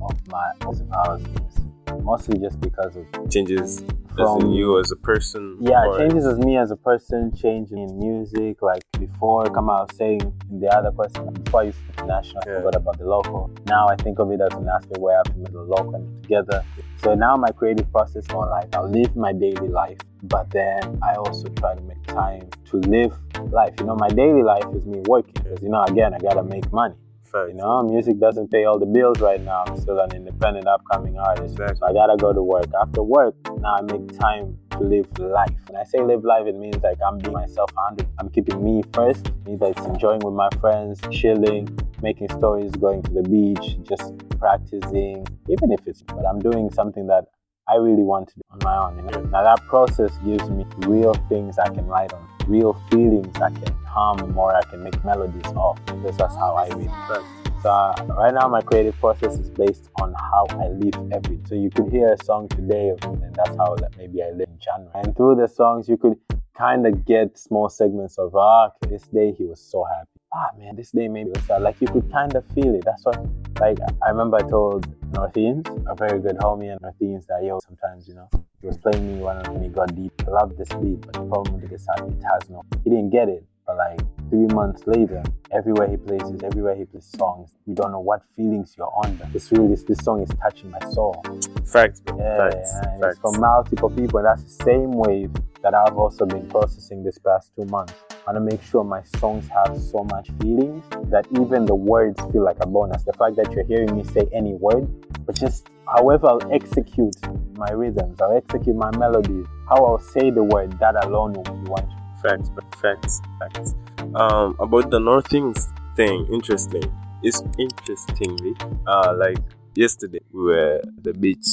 [0.00, 1.60] of my of our things.
[2.02, 3.82] Mostly just because of Changes
[4.18, 5.56] from in you as a person?
[5.60, 8.62] Yeah, or- changes as me as a person, changing in music.
[8.62, 12.56] Like before, come out saying the other question, before I used to national, I Yeah.
[12.58, 13.50] forgot about the local.
[13.66, 15.94] Now I think of it as an aspect where I have to make the local
[15.96, 16.62] and together.
[16.96, 20.98] So now my creative process is more like I'll live my daily life, but then
[21.02, 23.14] I also try to make time to live
[23.52, 23.74] life.
[23.80, 26.70] You know, my daily life is me working because you know, again, I gotta make
[26.72, 26.94] money.
[27.38, 27.52] Facts.
[27.52, 29.64] You know, music doesn't pay all the bills right now.
[29.66, 31.56] I'm still an independent, upcoming artist.
[31.56, 32.66] So I gotta go to work.
[32.80, 35.54] After work, now I make time to live life.
[35.68, 38.08] When I say live life, it means like I'm being myself 100.
[38.18, 39.28] I'm keeping me first.
[39.28, 41.68] It means like enjoying with my friends, chilling,
[42.02, 47.06] making stories, going to the beach, just practicing, even if it's, but I'm doing something
[47.08, 47.24] that
[47.68, 48.96] I really want to do on my own.
[48.96, 49.20] You know?
[49.30, 53.74] Now that process gives me real things I can write on, real feelings I can
[53.84, 55.78] hum or I can make melodies of.
[55.86, 57.44] Because that's how I feel.
[57.62, 61.48] So uh, right now my creative process is based on how I live every day.
[61.48, 64.58] So you could hear a song today and that's how like, maybe I live in
[64.58, 64.92] January.
[64.94, 66.16] And through the songs you could
[66.56, 70.17] kind of get small segments of ah, okay, this day he was so happy.
[70.34, 71.62] Ah man, this day it was sad.
[71.62, 72.84] Like you could kind of feel it.
[72.84, 73.18] That's what
[73.60, 78.06] like I remember I told Northeans, a very good homie and Northeans that yo sometimes,
[78.06, 78.28] you know,
[78.60, 80.12] he was playing me one when he got deep.
[80.26, 82.90] I love this beat, but the problem with it is that it has no he
[82.90, 83.42] didn't get it.
[83.66, 87.92] But like three months later, everywhere he plays it, everywhere he plays songs, we don't
[87.92, 89.26] know what feelings you're under.
[89.34, 91.22] It's really this song is touching my soul.
[91.64, 92.18] Facts, bro.
[92.18, 92.70] Yeah, Facts.
[92.82, 94.18] and it's from multiple people.
[94.18, 97.94] And that's the same wave that I've also been processing this past two months.
[98.26, 102.20] I want to make sure my songs have so much feelings that even the words
[102.30, 103.02] feel like a bonus.
[103.04, 104.86] The fact that you're hearing me say any word,
[105.24, 107.16] but just however I'll execute
[107.56, 111.70] my rhythms, I'll execute my melodies, how I'll say the word, that alone will be
[111.70, 111.88] one.
[112.22, 112.50] Facts.
[112.80, 113.22] Facts.
[113.38, 113.74] Facts.
[114.14, 116.84] Um, about the Northings thing, interesting.
[117.22, 118.54] It's interestingly,
[118.86, 119.38] uh, like
[119.74, 121.46] yesterday we were at the beach.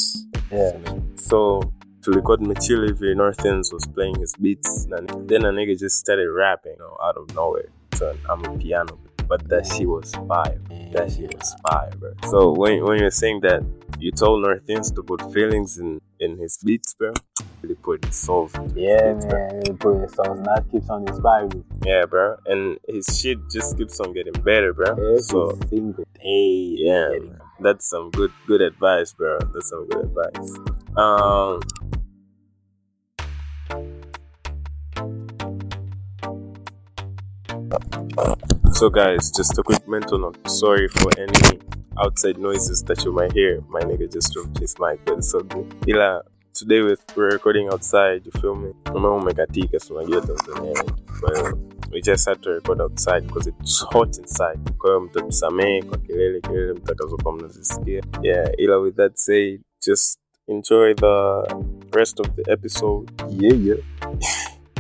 [0.52, 0.78] Yeah.
[1.16, 1.74] So
[2.04, 6.30] to record Mechili V Northings was playing his beats, and then a nigga just started
[6.30, 7.70] rapping, you know, out of nowhere.
[7.96, 8.98] So I'm a piano,
[9.28, 10.60] but that she was fire.
[10.94, 12.14] That she was fire, bro.
[12.30, 13.64] So when when you're saying that
[14.00, 17.14] you told Northings to put feelings in in his beats, bro,
[17.62, 18.50] really put soul.
[18.54, 19.62] into his Yeah, beats, man.
[19.66, 21.64] You put your songs, and that keeps on inspiring.
[21.86, 22.38] Yeah, bro.
[22.46, 24.92] And his shit just keeps on getting better, bro.
[24.92, 26.76] Every So single day.
[26.78, 27.10] yeah,
[27.60, 29.40] that's some good good advice, bro.
[29.54, 30.52] That's some good advice.
[30.96, 31.62] Um.
[38.74, 40.38] So, guys, just a quick mental note.
[40.50, 41.60] Sorry for any
[41.98, 43.62] outside noises that you might hear.
[43.70, 45.74] My nigga just dropped his mic, but it's so good.
[45.88, 46.22] Ila,
[46.54, 48.26] today with we're recording outside.
[48.26, 48.74] You feel me?
[48.94, 50.84] Mama umekatika, so unajua Tanzania.
[51.20, 51.58] Kwa hiyo
[51.92, 54.60] we just had to record outside because it's hot inside.
[54.78, 58.04] Kwa hiyo mtatusamehe kwa kelele kelele mtakazokuwa mnazisikia.
[58.22, 61.44] Yeah, ila with that said, just enjoy the
[61.92, 63.12] rest of the episode.
[63.30, 63.80] Yeah, yeah.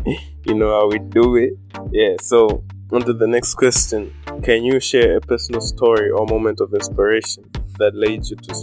[0.45, 1.53] you know how we do it.
[1.91, 4.13] Yeah, so on to the next question.
[4.43, 7.43] Can you share a personal story or moment of inspiration
[7.79, 8.55] that led you to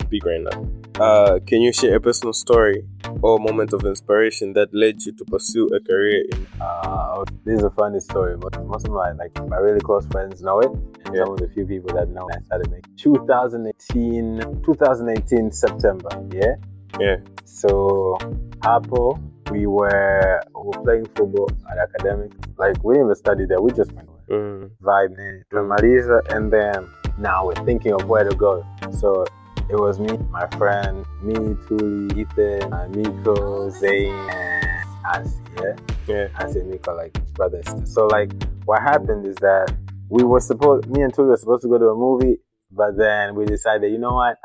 [0.00, 0.66] speak right now?
[1.02, 2.84] Uh, can you share a personal story
[3.22, 7.64] or moment of inspiration that led you to pursue a career in Uh, this is
[7.64, 10.70] a funny story, but most of my like my really close friends know it,
[11.04, 11.24] and Yeah.
[11.24, 16.10] some of the few people that know I started making 2018, 2018 September.
[16.32, 16.56] Yeah.
[17.00, 17.16] Yeah.
[17.44, 18.16] So
[18.64, 19.20] Apple,
[19.50, 22.32] we were, we were playing football at academic.
[22.58, 23.60] Like we didn't even study there.
[23.60, 24.70] We just went Mm.
[24.82, 26.86] vibe in Tumaliza, and then
[27.18, 28.62] now we're thinking of where to go.
[28.92, 29.24] So
[29.70, 35.40] it was me, my friend, me, Tuli, Ethan, Miko, Zayn, and Ansi.
[35.62, 36.28] Yeah, Yeah.
[36.40, 37.64] Ansi and Miko, like brothers.
[37.90, 38.30] So like,
[38.66, 39.72] what happened is that
[40.10, 42.36] we were supposed, me and Tuli were supposed to go to a movie,
[42.70, 44.36] but then we decided, you know what?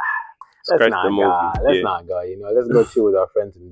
[0.69, 1.52] Let's not go.
[1.63, 1.82] Let's yeah.
[1.84, 2.21] not go.
[2.21, 3.69] You know, let's go chill with our friends in.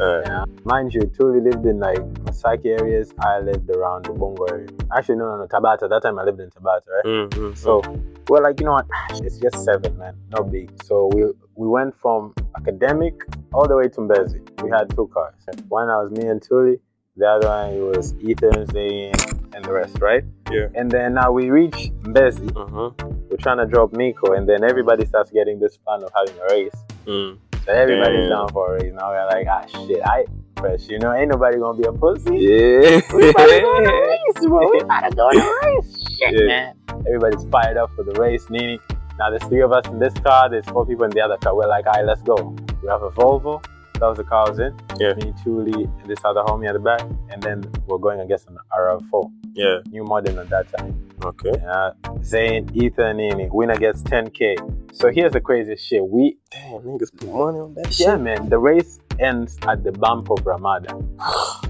[0.00, 0.44] Uh, Yeah.
[0.64, 3.12] Mind you, Tuli lived in like Masaki areas.
[3.20, 4.68] I lived around the Bongo area.
[4.96, 5.88] Actually, no, no, no, Tabata.
[5.88, 7.04] That time I lived in Tabata, right?
[7.04, 7.82] mm, mm, So
[8.28, 8.86] we're like, you know what?
[9.24, 10.14] It's just seven, man.
[10.30, 10.70] Not big.
[10.84, 11.24] So we
[11.56, 13.14] we went from academic
[13.52, 14.62] all the way to Mbezi.
[14.62, 15.34] We had two cars.
[15.68, 16.78] One was me and Tuli.
[17.16, 19.12] The other one was Ethan, Zayn,
[19.54, 20.24] and the rest, right?
[20.50, 20.68] Yeah.
[20.74, 22.48] And then now we reach Mbezi.
[22.56, 23.19] uh-huh.
[23.42, 26.74] Trying to drop Miko, and then everybody starts getting this fun of having a race.
[27.06, 27.38] Mm.
[27.64, 28.28] So everybody's Damn.
[28.30, 28.92] down for a race.
[28.94, 30.24] Now we're like, ah, shit, I
[30.58, 30.88] fresh.
[30.88, 32.36] You know, ain't nobody gonna be a pussy.
[32.36, 33.00] Yeah.
[33.14, 34.70] We about to go on a race, bro.
[34.70, 36.04] We about to go on a race.
[36.18, 36.46] Shit, Yeah.
[36.46, 36.74] man.
[37.06, 38.78] Everybody's fired up for the race, Nini.
[39.18, 40.48] Now there's three of us in this car.
[40.50, 41.54] There's four people in the other car.
[41.54, 42.34] We're like, all right, let's go.
[42.82, 43.62] We have a Volvo.
[44.00, 44.74] That was the car I was in.
[44.98, 45.12] Yeah.
[45.14, 47.02] Me, Tuli, and this other homie at the back.
[47.30, 49.30] And then we're going against an RAV4.
[49.54, 49.78] yeah.
[49.90, 50.94] New model at that time.
[51.22, 51.52] Okay.
[51.54, 51.90] Yeah.
[52.20, 53.48] Zayn, Ethan, Nini.
[53.52, 54.96] Winner gets 10K.
[54.96, 56.02] So here's the craziest shit.
[56.04, 58.06] We, Damn, niggas put money on that shit.
[58.06, 60.98] yeah, man, the race ends at the bump of Ramada.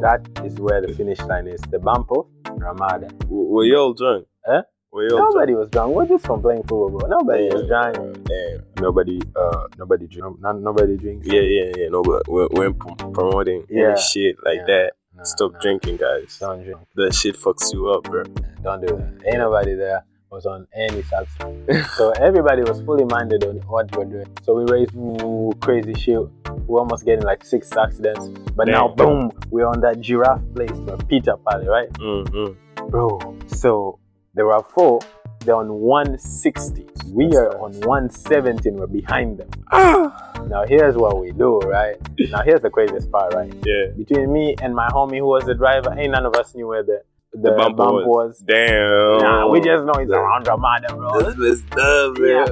[0.00, 1.60] That is where the finish line is.
[1.70, 3.08] The bump of Ramada.
[3.20, 4.26] W- Were y'all drunk?
[4.44, 4.62] Huh?
[4.90, 5.94] Were Nobody was drunk.
[5.94, 7.08] We're just from playing football, bro.
[7.08, 7.94] Nobody was drunk?
[7.96, 8.24] drunk.
[8.24, 8.64] Damn.
[8.80, 10.40] Nobody, uh, nobody drink.
[10.40, 11.26] No, nobody drinks.
[11.26, 11.88] Yeah, yeah, yeah.
[11.88, 13.90] No, but we're, we're promoting Yeah.
[13.90, 14.64] any shit like Yeah.
[14.66, 14.92] that.
[15.14, 16.38] Nah, Stop nah, drinking, guys.
[16.40, 16.78] Don't drink.
[16.94, 18.22] That shit fucks you up, bro.
[18.62, 19.26] Don't do that.
[19.26, 21.90] Ain't nobody there was on any substance.
[21.96, 24.26] so everybody was fully minded on what we're doing.
[24.42, 26.18] So we raised ooh, crazy shit.
[26.66, 28.28] We're almost getting like six accidents.
[28.54, 31.90] But now, boom, we're on that giraffe place where Peter Pally, right?
[31.94, 32.88] Mm-hmm.
[32.88, 33.98] Bro, so
[34.38, 35.00] there are four.
[35.44, 36.86] They're on 160.
[37.12, 37.82] We That's are nice.
[37.82, 39.48] on 170 and we're behind them.
[39.72, 40.32] Ah.
[40.48, 41.96] Now here's what we do, right?
[42.30, 43.52] Now here's the craziest part, right?
[43.64, 43.86] Yeah.
[43.96, 46.82] Between me and my homie who was the driver, ain't none of us knew where
[46.82, 48.06] the the, The bump bump was.
[48.06, 48.38] was.
[48.46, 49.18] Damn.
[49.22, 51.20] Nah, we just know it's around Ramada, bro.
[51.20, 52.16] That's messed up.
[52.18, 52.46] Yeah.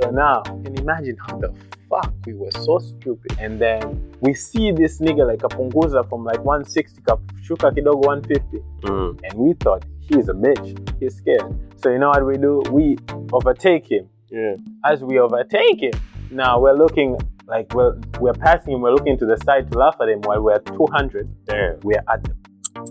[0.00, 1.52] So now, can you imagine how the
[1.90, 3.36] fuck we were so stupid?
[3.38, 3.80] And then
[4.20, 9.20] we see this nigga like a punguza from like 160 kashuka kidogo 150, Mm.
[9.24, 10.98] and we thought he's a bitch.
[11.00, 11.58] He's scared.
[11.76, 12.62] So you know what we do?
[12.70, 12.98] We
[13.32, 14.08] overtake him.
[14.30, 14.56] Yeah.
[14.84, 15.92] As we overtake him,
[16.30, 18.80] now we're looking like we're we're passing him.
[18.80, 21.28] We're looking to the side to laugh at him while we're 200.
[21.46, 21.80] Damn.
[21.80, 22.34] We're at the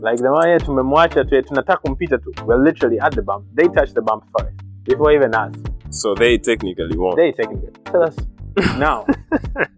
[0.01, 2.45] like the one here tumemwacha tu tunataka kumpita tu.
[2.45, 3.45] We're literally at the bump.
[3.53, 5.53] They touch the bump first before even us.
[5.89, 7.15] So they technically won.
[7.15, 7.85] They it.
[7.85, 8.15] Tell us
[8.77, 9.05] now.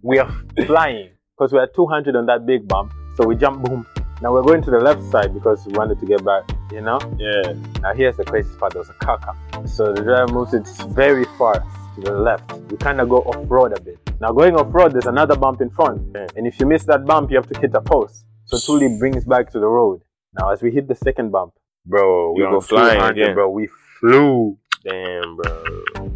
[0.01, 0.29] we are
[0.65, 2.93] flying because we are 200 on that big bump.
[3.15, 3.85] So we jump, boom.
[4.23, 6.43] Now we're going to the left side because we wanted to get back.
[6.71, 6.97] You know.
[7.19, 7.53] yeah.
[7.81, 8.71] Now here's the craziest part.
[8.71, 9.67] There was a car come.
[9.67, 11.55] So the driver moves it very far
[11.95, 12.49] to the left.
[12.71, 13.99] We kind of go off road a bit.
[14.21, 16.27] Now going off road, there's another bump in front, Yeah.
[16.37, 18.25] and if you miss that bump, you have to hit a post.
[18.45, 20.01] So Tuli brings back to the road.
[20.39, 21.51] Now as we hit the second bump,
[21.85, 23.33] bro, we're go flying again.
[23.35, 23.49] bro.
[23.49, 23.67] We
[23.99, 24.57] flew.
[24.85, 25.63] Damn, bro.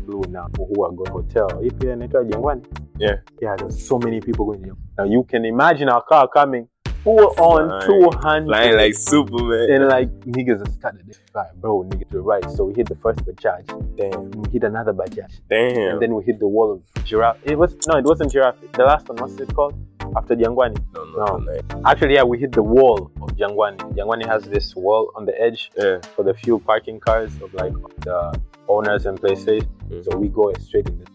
[0.06, 1.50] flew now who are going hotel.
[1.62, 2.62] Hii pia inaitwa Jangwani.
[3.00, 3.20] Yeah.
[3.42, 4.72] Yeah, there's so many people going.
[4.98, 6.68] Now you can imagine our car coming
[7.08, 8.12] full on Flying.
[8.12, 8.48] 200.
[8.48, 9.68] Flying like Superman.
[9.74, 12.48] and like niggas are started to fly, bro, nigga to the right.
[12.52, 13.64] So we hit the first Bajaj,
[13.98, 14.32] Damn.
[14.32, 15.92] we hit another Bajaj, Damn.
[15.94, 17.38] and then we hit the wall of giraffe.
[17.44, 18.58] It was no, it wasn't giraffe.
[18.74, 19.76] The last one, what's it called?
[20.16, 20.78] After Jangwani.
[20.96, 21.38] no, no, no.
[21.38, 21.82] no.
[21.86, 23.80] Actually, yeah, we hit the wall of Jangwani.
[23.96, 26.00] Jangwani has this wall on the edge Yeah.
[26.16, 27.74] for the few parking cars of like
[28.08, 28.40] the
[28.70, 29.64] owners and places.
[29.90, 30.04] Mhm.
[30.06, 31.06] So we go straight in the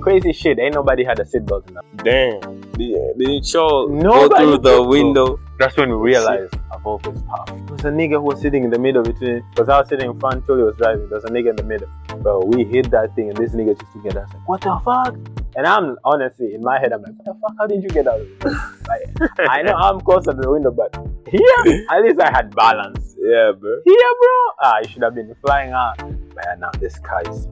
[0.00, 0.58] crazy shit.
[0.58, 1.84] Ain't nobody had a seatbelt in that.
[2.04, 2.60] Damn.
[2.72, 5.40] Did, did y'all go through the window?
[5.58, 6.52] That's when we realized
[6.86, 7.56] Volvo is powerful.
[7.56, 10.08] There was a nigga who was sitting in the middle between, because I was sitting
[10.08, 11.08] in front, Tully was driving.
[11.08, 11.88] There was a nigga in the middle.
[12.18, 14.20] Bro, we hit that thing and this nigga just together.
[14.20, 15.14] I was like, what the fuck?
[15.56, 17.54] And I'm honestly, in my head, I'm like, what the fuck?
[17.58, 18.44] How did you get out of it?
[18.88, 20.94] like, I know I'm closer to the window, but
[21.28, 23.14] here, at least I had balance.
[23.26, 23.80] Yeah, bro.
[23.84, 24.30] Here, bro,
[24.62, 25.98] ah, you should have been flying out.
[26.36, 27.48] Man, now this car is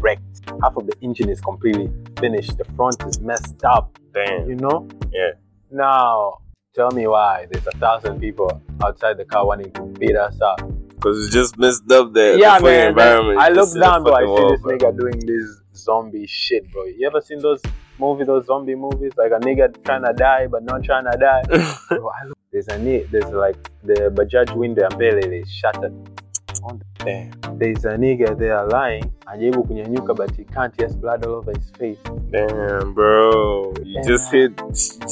[0.00, 0.50] wrecked.
[0.62, 2.56] Half of the engine is completely finished.
[2.56, 3.98] The front is messed up.
[4.14, 4.48] Damn.
[4.48, 4.88] You know?
[5.12, 5.32] Yeah.
[5.70, 6.38] Now,
[6.74, 10.62] tell me why there's a thousand people outside the car wanting to beat us up.
[10.88, 12.38] Because it's just messed up there.
[12.38, 12.88] yeah, the man.
[12.88, 13.38] environment.
[13.38, 14.14] I look down, bro.
[14.14, 16.84] I see fucking this wall, nigga doing this zombie shit, bro.
[16.84, 17.60] You ever seen those
[17.98, 19.12] movies, those zombie movies?
[19.18, 21.42] Like a nigga trying to die but not trying to die.
[21.48, 21.58] bro.
[21.98, 22.78] bro, I look, there's a
[23.10, 25.92] there's like the Bajaj window and barely is shattered.
[26.64, 27.30] On Damn.
[27.58, 31.52] there's a nigga there lying anajaribu kunyanyuka but he can't he has blood all over
[31.52, 31.98] his face
[32.30, 33.72] Damn, bro.
[33.84, 34.02] You Yeah.
[34.06, 34.56] just hit,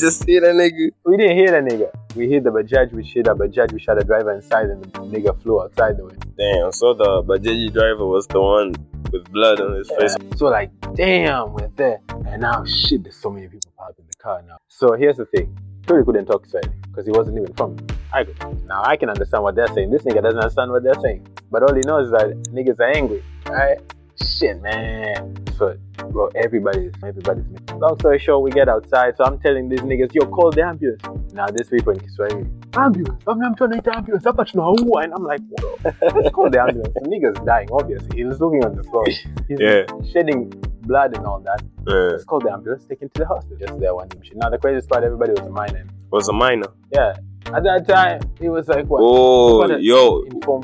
[0.01, 0.91] just hit a nigga.
[1.05, 3.99] we didn't hit a nigga we hit the bajaj we shit a bajaj we shot
[4.01, 6.72] a driver inside and the nigga flew outside the way Damn.
[6.72, 8.74] So the Bajaji driver was the one
[9.12, 10.16] with blood on his face.
[10.37, 14.16] so like damn we're there and now shit there's so many people parked in the
[14.22, 15.55] car now so here's the thing
[15.87, 17.76] Tori couldn't talk Swahili because he wasn't even from
[18.12, 18.36] I could.
[18.66, 19.91] Now I can understand what they're saying.
[19.91, 21.26] This nigga doesn't understand what they're saying.
[21.51, 23.22] But all he knows is that niggas are angry.
[23.47, 23.78] Alright?
[24.22, 25.34] Shit, man.
[25.57, 25.76] So,
[26.11, 27.45] bro, everybody's, everybody's.
[27.76, 29.16] Long story short, we get outside.
[29.16, 31.03] So I'm telling these niggas, yo, call the ambulance.
[31.32, 33.22] Now these people in Kiswahili, ambulance.
[33.26, 34.24] I'm, I'm trying to hit ambulance.
[34.24, 35.05] Hapa tunaua.
[35.05, 35.93] And I'm like, whoa.
[36.03, 36.93] Let's call the ambulance.
[36.95, 38.22] The nigga's dying, obviously.
[38.24, 39.05] He's looking on the floor.
[39.07, 39.24] He's
[39.59, 39.84] Yeah.
[40.12, 40.51] shedding
[40.82, 41.62] blood and all that.
[41.86, 41.95] Yeah.
[41.95, 43.57] Let's call the ambulance, take him to the hospital.
[43.59, 44.36] Just there, one shit.
[44.36, 45.88] Now the craziest part, everybody was mine.
[46.11, 46.69] Was a minor.
[46.93, 47.15] Yeah.
[47.55, 49.01] At that time, it was like what?
[49.03, 50.23] Oh, What yo,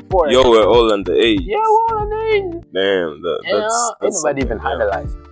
[0.09, 0.29] 4.
[0.31, 1.39] yo, we're all underage.
[1.41, 5.27] Yeah, well, I mean, Damn, that, yeah, that's, that's nobody even had a license.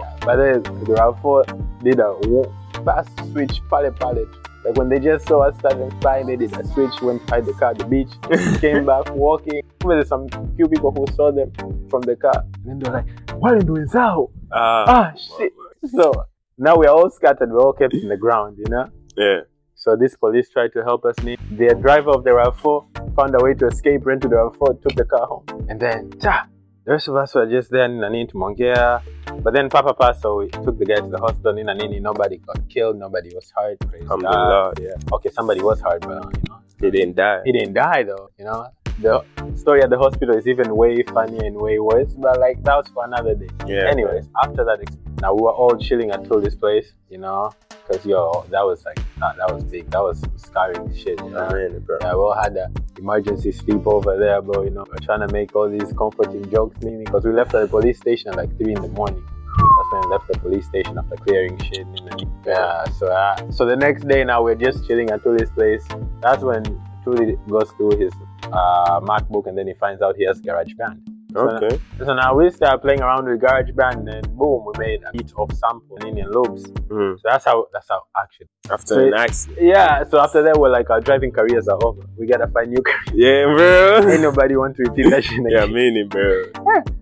[0.00, 4.26] Yeah, but then the RAV4 did a fast switch, pallet pallet.
[4.64, 7.52] Like when they just saw us starting flying, they did a switch, went behind the
[7.54, 8.10] car at the beach,
[8.60, 9.62] came back walking.
[9.86, 11.52] There's some few people who saw them
[11.88, 12.44] from the car.
[12.64, 13.06] And then they're like,
[13.40, 14.30] what are you doing, Zao?
[14.52, 15.52] Ah, Ah, shit.
[15.94, 16.24] So
[16.58, 18.86] now we're all scattered, we're all kept in the ground, you know?
[19.16, 19.40] Yeah.
[19.74, 21.14] So this police tried to help us.
[21.16, 24.94] The driver of the RAV4 found a way to escape, ran to the RAV4, took
[24.94, 25.44] the car home.
[25.70, 26.46] And then, cha,
[26.84, 29.02] the rest of us were just there, Nini to Mongea.
[29.42, 31.98] But then Papa passed, so we took the guy to the hospital, Nina Nini.
[31.98, 33.78] Nobody got killed, nobody was hurt.
[33.80, 34.78] Praise God.
[34.80, 34.90] Yeah.
[35.14, 37.40] Okay, somebody was hurt, but you know, He didn't die.
[37.44, 38.66] he didn't die though, you know.
[39.00, 39.24] The
[39.56, 42.88] story at the hospital is even way funnier and way worse, but like that was
[42.88, 43.48] for another day.
[43.66, 43.88] Yeah.
[43.90, 44.78] Anyways, after that,
[45.22, 47.50] now we were all chilling at Tully's place, you know,
[47.86, 51.46] because yo, that was like that, that was big, that was scarring shit, you know.
[51.46, 51.98] I mean, bro.
[52.00, 54.64] Yeah, we all had an emergency sleepover there, bro.
[54.64, 57.62] You know, we're trying to make all these comforting jokes, meaning because we left at
[57.62, 59.24] the police station at like three in the morning.
[59.56, 61.86] That's when we left the police station after clearing shit.
[61.94, 62.40] You know?
[62.46, 62.84] Yeah.
[62.92, 65.86] So, uh, so the next day now we're just chilling at Tuli's place.
[66.22, 66.62] That's when
[67.04, 68.12] Tuli goes through his
[68.44, 71.00] uh, MacBook and then he finds out he has GarageBand.
[71.36, 71.78] Okay.
[71.98, 75.52] So now we start playing around with GarageBand and boom, we made a beat of
[75.52, 76.62] sample in Indian loops.
[76.64, 77.16] Mhm.
[77.16, 78.48] So that's how that's how actually.
[78.70, 79.58] After So an accident.
[79.62, 80.04] Yeah.
[80.04, 82.02] So after that, we're like our driving careers are over.
[82.18, 82.82] We gotta find new.
[82.82, 83.14] careers.
[83.14, 84.08] Yeah, bro.
[84.10, 85.50] Ain't nobody want to repeat that shit again.
[85.50, 86.44] yeah, meaning, bro.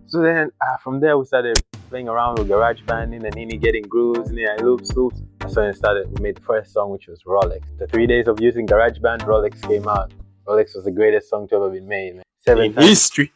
[0.06, 1.58] So then uh, from there we started
[1.90, 5.20] playing around with GarageBand and Nini getting grooves, and Nini loops, loops.
[5.48, 7.62] So then started we made the first song which was Rolex.
[7.78, 10.12] The three days of using GarageBand, Rolex came out.
[10.46, 12.24] Rolex was the greatest song to ever be made, man.
[12.40, 13.32] Seven In times history.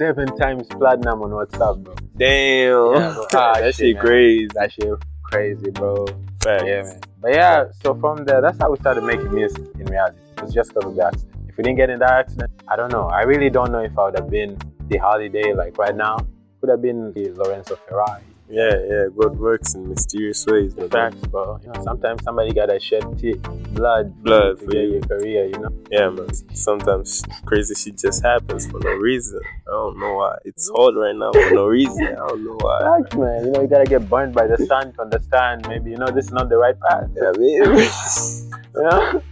[0.00, 1.94] Seven times platinum on WhatsApp, bro.
[2.16, 2.94] Damn.
[2.94, 3.26] Yeah, bro.
[3.34, 4.02] Ah, that shit, shit man.
[4.02, 4.48] crazy.
[4.54, 4.88] That shit
[5.22, 6.06] crazy, bro.
[6.42, 6.64] Facts.
[6.66, 7.00] Yeah, man.
[7.20, 10.16] But yeah, so from there, that's how we started making music in reality.
[10.38, 11.36] It was just because of the accident.
[11.50, 13.08] If we didn't get in that accident, I don't know.
[13.08, 14.56] I really don't know if I would have been
[14.88, 16.16] the Holidayy like right now.
[16.62, 18.22] Could have been the Lorenzo Ferrari.
[18.50, 19.04] Yeah, yeah.
[19.16, 20.74] God works in mysterious ways.
[20.90, 21.60] Facts, bro.
[21.62, 23.04] You know, sometimes somebody gotta shed
[23.74, 24.92] blood, Blood to for get you.
[24.94, 25.46] your career.
[25.46, 25.70] You know.
[25.90, 26.32] Yeah, man.
[26.54, 29.40] Sometimes crazy shit just happens for no reason.
[29.68, 30.36] I don't know why.
[30.44, 32.08] It's hot right now for no reason.
[32.08, 32.80] I don't know why.
[32.80, 33.44] Facts, man.
[33.46, 35.66] You know, you gotta get burned by the sun to understand.
[35.68, 37.08] Maybe you know this is not the right path.
[37.14, 37.90] Yeah, man.
[38.72, 39.22] You know.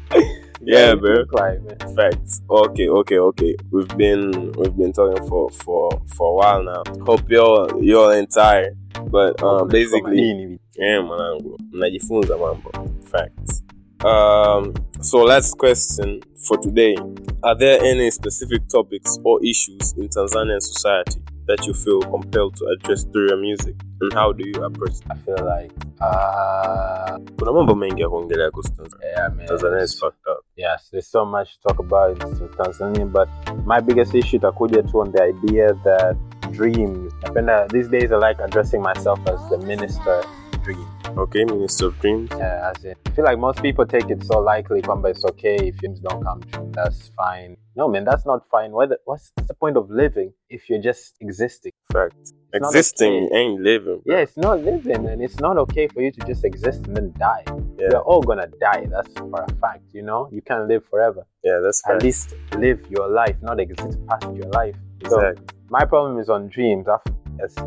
[0.69, 1.25] Yeah, bro.
[1.33, 1.97] man.
[1.97, 2.43] Facts.
[2.51, 3.57] Okay, okay, okay.
[3.71, 6.83] We've been we've been talking for for for a while now.
[7.07, 8.77] Hope you're you're entire.
[9.11, 12.71] But um, basically, yeah, mwanangu, mnajifunza mambo.
[13.05, 13.65] Facts.
[14.05, 16.97] Um, so last question for today:
[17.43, 22.67] Are there any specific topics or issues in Tanzanian society that you feel compelled to
[22.67, 24.93] address through your music, and how do you approach?
[24.93, 25.03] It?
[25.11, 29.47] I feel like, uh, Kuna mambo mengi ya kuongelea kuhusu Tanzania.
[29.47, 30.45] Tanzania is fucked up.
[30.57, 33.29] Yes, there's so much to talk about in Tanzania, but
[33.67, 36.17] my biggest issue takuja tu on the idea that
[36.53, 37.13] dreams.
[37.23, 40.23] Napenda these days I like addressing myself as the minister
[40.71, 41.19] of dreams.
[41.19, 42.31] Okay, Minister of Dreams.
[42.39, 45.57] Yeah, as in, I feel like most people take it so likely, kwamba it's okay
[45.69, 46.71] if dreams don't come true.
[46.75, 47.57] That's fine.
[47.77, 48.73] No, man, that's not fine.
[48.73, 51.73] Whether what's the point of living if you're just existing?
[51.93, 52.33] Facts.
[52.53, 53.37] It's Existing okay.
[53.37, 54.01] ain't living.
[54.05, 54.15] bro.
[54.15, 57.13] Yeah, it's not living, and it's not okay for you to just exist and then
[57.19, 57.45] die.
[57.79, 57.89] Yeah.
[57.93, 58.87] We're all gonna die.
[58.91, 59.83] That's for a fact.
[59.93, 61.27] You know, you can't live forever.
[61.45, 64.77] Yeah, that's At least live your life, not exist past your life.
[65.09, 65.47] So, Exactly.
[65.71, 67.13] my problem is on dreams I've-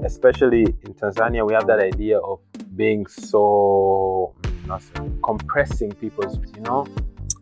[0.04, 2.40] especially in tanzania we have that idea of
[2.82, 4.34] being so
[4.66, 6.88] mm, compressing people's you know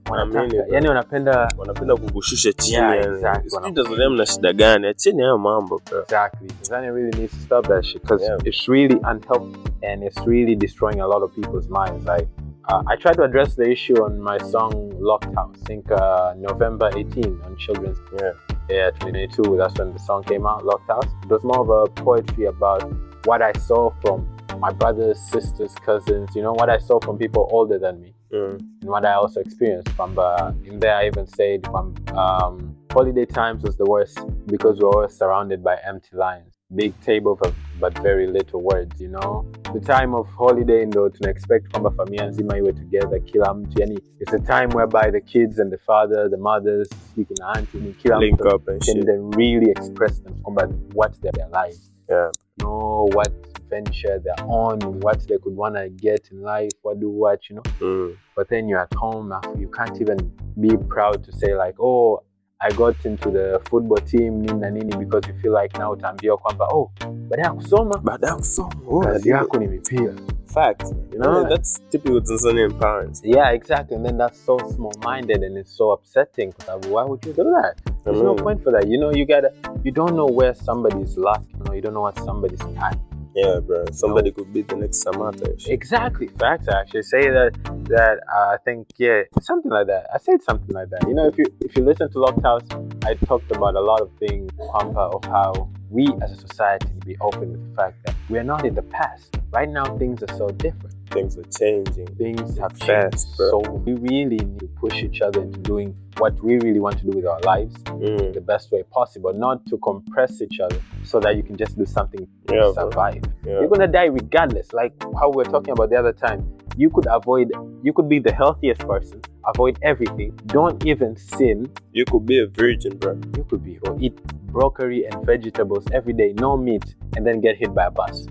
[0.10, 0.66] Wanataka- Amini, bro.
[0.76, 3.16] yani wanapenda wanapenda kukushusha chini Yeah, yani.
[3.16, 3.50] exactly.
[3.50, 6.02] Sijui Tanzania mna shida gani acheni hayo mambo bro.
[6.02, 8.38] exactly tanzania really needs to stop that shit because Yeah.
[8.46, 9.60] it's really unhealthy
[9.92, 12.28] and it's really destroying a lot of people's minds like
[12.70, 16.34] uh, I tried to address the issue on my song Locked House, I think uh,
[16.38, 17.98] November 18 on Children's.
[18.22, 18.32] Yeah.
[18.70, 19.58] Yeah, 2022.
[19.58, 21.08] That's when the song came out, Locked House.
[21.24, 22.84] It was more of a poetry about
[23.26, 24.28] what I saw from
[24.60, 26.36] my brothers, sisters, cousins.
[26.36, 28.60] You know what I saw from people older than me, Mm.
[28.82, 29.90] and what I also experienced.
[29.90, 34.78] From uh, in there, I even said, from, um, holiday times was the worst because
[34.80, 39.00] we were always surrounded by empty lines, big table but, but very little words.
[39.02, 43.80] You know, the time of holiday ndo tunaexpect kwamba familia nzima iwe together, kila mtu
[43.82, 47.94] yani, it's a time whereby the kids and the father, the mothers, speaking auntie, ni
[47.94, 49.06] kila Link mtu up and can shit.
[49.06, 52.32] then really express them kwamba what their, their lives Yeah.
[52.60, 53.32] know what
[53.70, 57.56] venture they're on, what they could want to get in life, what do what, you
[57.58, 57.62] know.
[57.80, 58.18] Mm.
[58.36, 60.18] But then you're at home, uh, you can't even
[60.60, 62.24] be proud to say like, oh,
[62.62, 66.38] I got into the football team nini na nini because you feel like now utaambiwa
[66.38, 66.92] kwamba oh,
[67.30, 68.76] baada ya kusoma Baada ya kusoma.
[68.90, 70.14] Oh, kazi yako ni mipira.
[70.46, 70.92] Facts.
[71.14, 71.40] You know?
[71.40, 73.22] Yeah, that's typical Tanzanian parents.
[73.24, 73.96] Yeah, exactly.
[73.96, 76.54] And then that's so small-minded and it's so upsetting.
[76.90, 77.76] Why would you do that?
[78.04, 78.44] There's no Mm.
[78.44, 78.88] point for that.
[78.88, 79.52] You know, you gotta.
[79.84, 81.44] You don't know where somebody's luck.
[81.58, 83.00] You know, you don't know what somebody's time.
[83.36, 83.86] Yeah, bro.
[83.92, 85.48] Somebody could be the next Samatta.
[85.70, 86.28] Exactly.
[86.40, 86.68] Facts.
[86.68, 87.52] I actually say that.
[87.86, 90.08] That uh, I think yeah, something like that.
[90.14, 91.08] I said something like that.
[91.08, 92.64] You know, if you if you listen to Locked House,
[93.06, 97.16] I talked about a lot of things, Pampa, of how we as a society be
[97.22, 99.38] open with the fact that we are not in the past.
[99.52, 100.89] Right now, things are so different.
[101.12, 102.08] Things are changing.
[102.18, 103.36] Things have Fast.
[103.38, 107.04] So we really need to push each other into doing what we really want to
[107.06, 108.34] do with our lives Mm.
[108.34, 111.86] the best way possible, not to compress each other so that you can just do
[111.86, 113.24] something to Yeah, survive.
[113.46, 113.60] Yeah.
[113.60, 114.72] You're gonna die regardless.
[114.74, 116.46] Like how we were talking about the other time.
[116.78, 117.52] You could avoid.
[117.84, 119.22] You could be the healthiest person.
[119.54, 120.32] Avoid everything.
[120.46, 121.70] Don't even sin.
[121.92, 123.20] You could be a virgin, bro.
[123.36, 124.16] You could be or eat
[124.48, 128.28] broccoli and vegetables every day, no meat, and then get hit by a bus.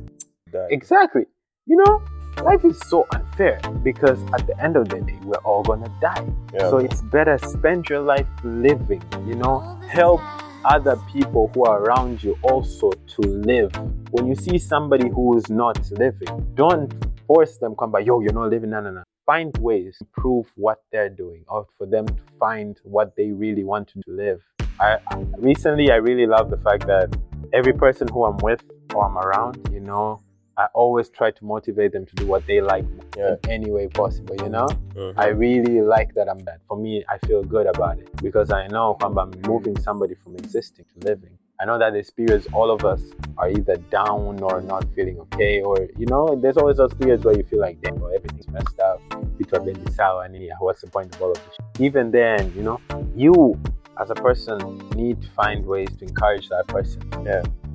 [0.70, 1.26] Exactly.
[1.66, 2.02] You know,
[2.42, 6.26] life is so unfair because at the end of the day, we're all gonna die.
[6.54, 6.70] Yeah.
[6.70, 10.20] So it's better spend your life living, you know, help
[10.64, 13.72] other people who are around you also to live.
[14.10, 16.92] When you see somebody who is not living, don't
[17.26, 19.02] force them come by, yo, you're not living, no, no, no.
[19.26, 23.64] Find ways to prove what they're doing or for them to find what they really
[23.64, 24.40] want to live.
[24.80, 27.14] I I- recently I really love the fact that
[27.52, 28.62] every person who I'm with
[28.94, 30.20] or I'm around, you know,
[30.58, 32.84] I always try to motivate them to do what they like
[33.16, 33.36] Yeah.
[33.44, 34.66] in any way possible, you know?
[34.96, 35.14] Mhm.
[35.16, 36.58] I really like that I'm that.
[36.66, 40.34] For me, I feel good about it because I know kwamba I'm moving somebody from
[40.34, 41.30] existing to living.
[41.60, 43.02] I know that there's periods all of us
[43.36, 47.36] are either down or not feeling okay, or you know, there's always those periods where
[47.36, 49.00] you feel like, damn, bro, everything's messed up.
[49.38, 51.56] People are being sour, and yeah, what's the point of all of this?
[51.80, 52.80] Even then, you know,
[53.14, 53.56] you
[54.00, 54.58] as a person
[54.94, 57.02] need to find ways to encourage that person.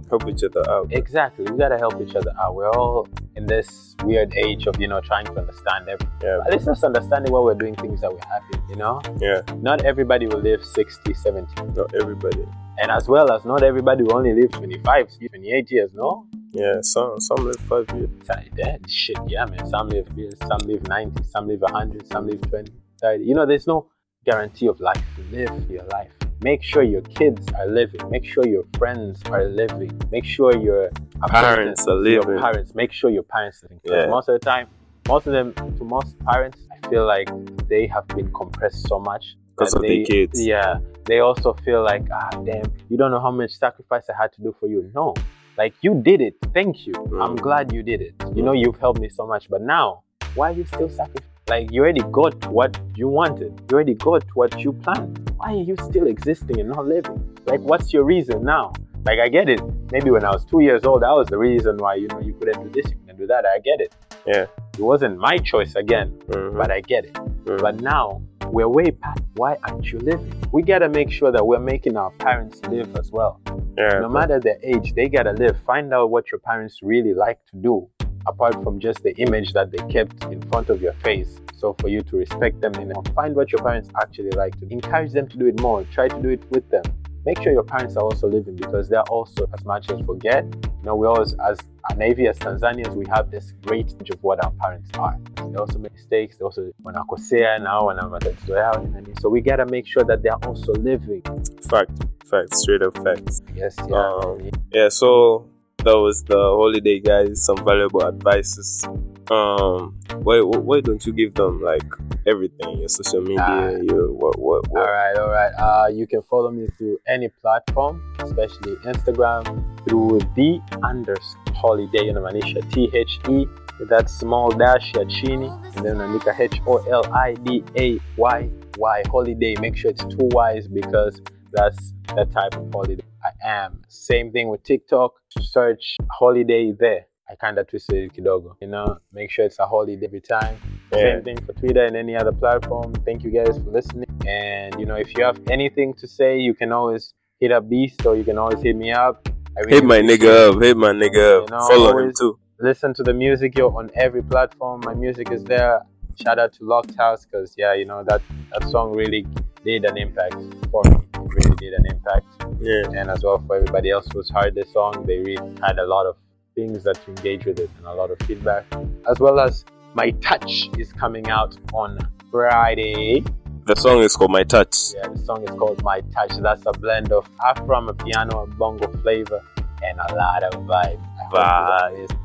[0.10, 0.88] Help each other out.
[0.92, 2.56] Exactly, we gotta help each other out.
[2.56, 6.14] We're all in this weird age of you know trying to understand everything.
[6.22, 6.40] Yeah.
[6.46, 9.02] At least just understanding why we're doing things that we're happy, you know?
[9.20, 9.42] Yeah.
[9.58, 11.74] Not everybody will live 60, 70.
[11.76, 12.46] Not everybody.
[12.78, 16.28] And as well as not everybody will only live 25, 28 years, no?
[16.52, 16.82] Yeah.
[16.82, 18.10] Some some live five years.
[18.28, 19.68] That shit, yeah, man.
[19.68, 23.24] Some live years, some live 90, some live 100, some live 20, 30.
[23.24, 23.88] You know, there's no
[24.26, 25.04] guarantee of life.
[25.32, 26.12] Live your life.
[26.44, 28.02] Make sure your kids are living.
[28.10, 29.92] Make sure your friends are living.
[30.12, 30.90] Make sure your
[31.30, 32.28] Parents are living.
[32.30, 32.76] your parents.
[32.76, 33.80] Make sure your parents are living.
[33.88, 34.08] 'Cause Yeah.
[34.10, 34.68] most of the time,
[35.08, 37.30] most of them, to most parents, I feel like
[37.70, 39.38] they have been compressed so much.
[39.56, 40.46] Because of they, the kids.
[40.46, 40.80] Yeah.
[41.06, 44.42] They also feel like, ah, damn, you don't know how much sacrifice I had to
[44.42, 44.92] do for you.
[44.94, 45.14] No.
[45.58, 46.36] Like, you did it.
[46.54, 46.94] Thank you.
[47.22, 47.42] I'm Mm.
[47.42, 48.16] glad you did it.
[48.36, 49.50] You know, you've helped me so much.
[49.50, 50.02] But now,
[50.36, 51.30] why are you still sacrificing?
[51.50, 53.60] Like, you already got what you wanted.
[53.70, 55.30] You already got what you planned.
[55.36, 57.38] Why are you still existing and not living?
[57.46, 58.72] Like, what's your reason now?
[59.06, 59.62] Like, I get it.
[59.92, 62.34] Maybe when I was two years old, that was the reason why, you know, you
[62.34, 63.46] couldn't do this, you couldn't do that.
[63.46, 63.94] I get it.
[64.26, 64.46] Yeah.
[64.78, 66.56] It wasn't my choice again, Mhm.
[66.56, 67.14] but I get it.
[67.14, 67.62] Mhm.
[67.62, 69.22] But now we're way past.
[69.36, 70.32] Why aren't you living?
[70.54, 73.42] We gotta make sure that we're making our parents live as well.
[73.78, 74.00] yeah.
[74.00, 75.58] No matter their age, they gotta live.
[75.66, 77.90] Find out what your parents really like to do,
[78.28, 81.40] apart from just the image that they kept in front of your face.
[81.56, 84.68] So for you to respect them, you know, find what your parents actually like to.
[84.70, 85.84] Encourage them to do it more.
[85.92, 86.84] Try to do it with them.
[87.26, 90.44] Make sure your parents are also living because they're also as much as forget.
[90.44, 91.58] You know, we always, as
[91.90, 95.18] a Navy, as Tanzanians, we have this great image of what our parents are.
[95.38, 96.38] They also make mistakes.
[96.38, 99.14] They also wanakosea now wana matatizo yao nini.
[99.22, 101.22] So we gotta make sure that they're also living.
[101.70, 101.92] Fact.
[102.26, 102.54] Fact.
[102.56, 103.42] Straight up facts.
[103.56, 103.96] Yes, yeah.
[103.96, 105.46] Um, Yeah, so
[105.84, 107.44] that was the Holidayy, guys.
[107.46, 108.86] Some valuable advices.
[109.32, 111.84] Um, why why don't you give them like
[112.28, 112.80] everything?
[112.80, 113.70] Your social media, Ah.
[113.70, 114.90] your what what All what?
[114.90, 115.54] right, all right.
[115.58, 119.44] Uh, you can follow me through any platform, especially Instagram,
[119.88, 123.46] through the underscore Holidayy unamaanisha T H E
[123.90, 128.50] that small dash ya chini and then unaandika H O L I D A Y
[128.78, 129.56] Y holiday.
[129.62, 131.22] Make sure it's two Y's because
[131.54, 133.82] That's the type of holiday I am.
[133.88, 135.14] Same thing with TikTok.
[135.40, 137.06] Search Holidayy there.
[137.30, 138.56] I kind of twisted it kidogo.
[138.62, 140.58] You know, make sure it's a holiday every time.
[140.92, 141.16] Yeah.
[141.16, 142.94] Same thing for Twitter and any other platform.
[143.06, 144.06] Thank you guys for listening.
[144.28, 148.06] And you know, if you have anything to say, you can always hit up Beast
[148.06, 149.28] or you can always hit me up.
[149.58, 150.62] I really Hit my nigga up.
[150.62, 151.50] Hit my nigga up.
[151.50, 152.38] You know, Follow him too.
[152.60, 155.82] listen to the music yo on every platform my music is there
[156.22, 159.26] shout out to locked house because yeah you know that that song really
[159.66, 160.36] did an impact
[160.72, 162.26] for me really did an impact
[162.60, 162.84] Yeah.
[163.00, 166.06] and as well for everybody else who's heard the song they really had a lot
[166.06, 166.16] of
[166.56, 168.66] things that to engage with it and a lot of feedback
[169.10, 171.98] as well as my touch is coming out on
[172.32, 173.24] friday
[173.66, 174.76] The song is called My Touch.
[174.96, 178.88] yeah the song is called my touch that's a blend of afro piano and Bongo
[179.02, 179.42] Flava
[179.84, 181.00] and a lot of vibe
[181.32, 182.18] Vibe.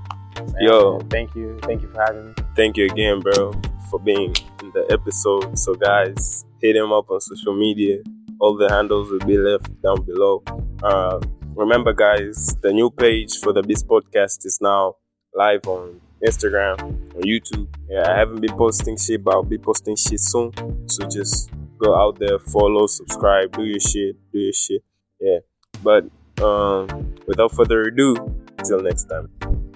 [0.60, 0.98] Yo.
[1.10, 3.52] thank you thank you for having me Thank you again, bro,
[3.88, 5.56] for being in the episode.
[5.56, 7.98] So, guys, hit him up on social media.
[8.40, 10.42] All the handles will be left down below.
[10.82, 11.20] Uh,
[11.54, 14.94] remember, guys, the new page for the Beast Podcast is now
[15.34, 17.68] live on Instagram, on YouTube.
[17.88, 20.52] Yeah, I haven't been posting shit, but I'll be posting shit soon.
[20.88, 24.82] So just go out there, follow, subscribe, do your shit, do your shit.
[25.20, 25.38] Yeah.
[25.82, 26.08] But
[26.42, 28.16] um, without further ado,
[28.64, 29.67] till next time.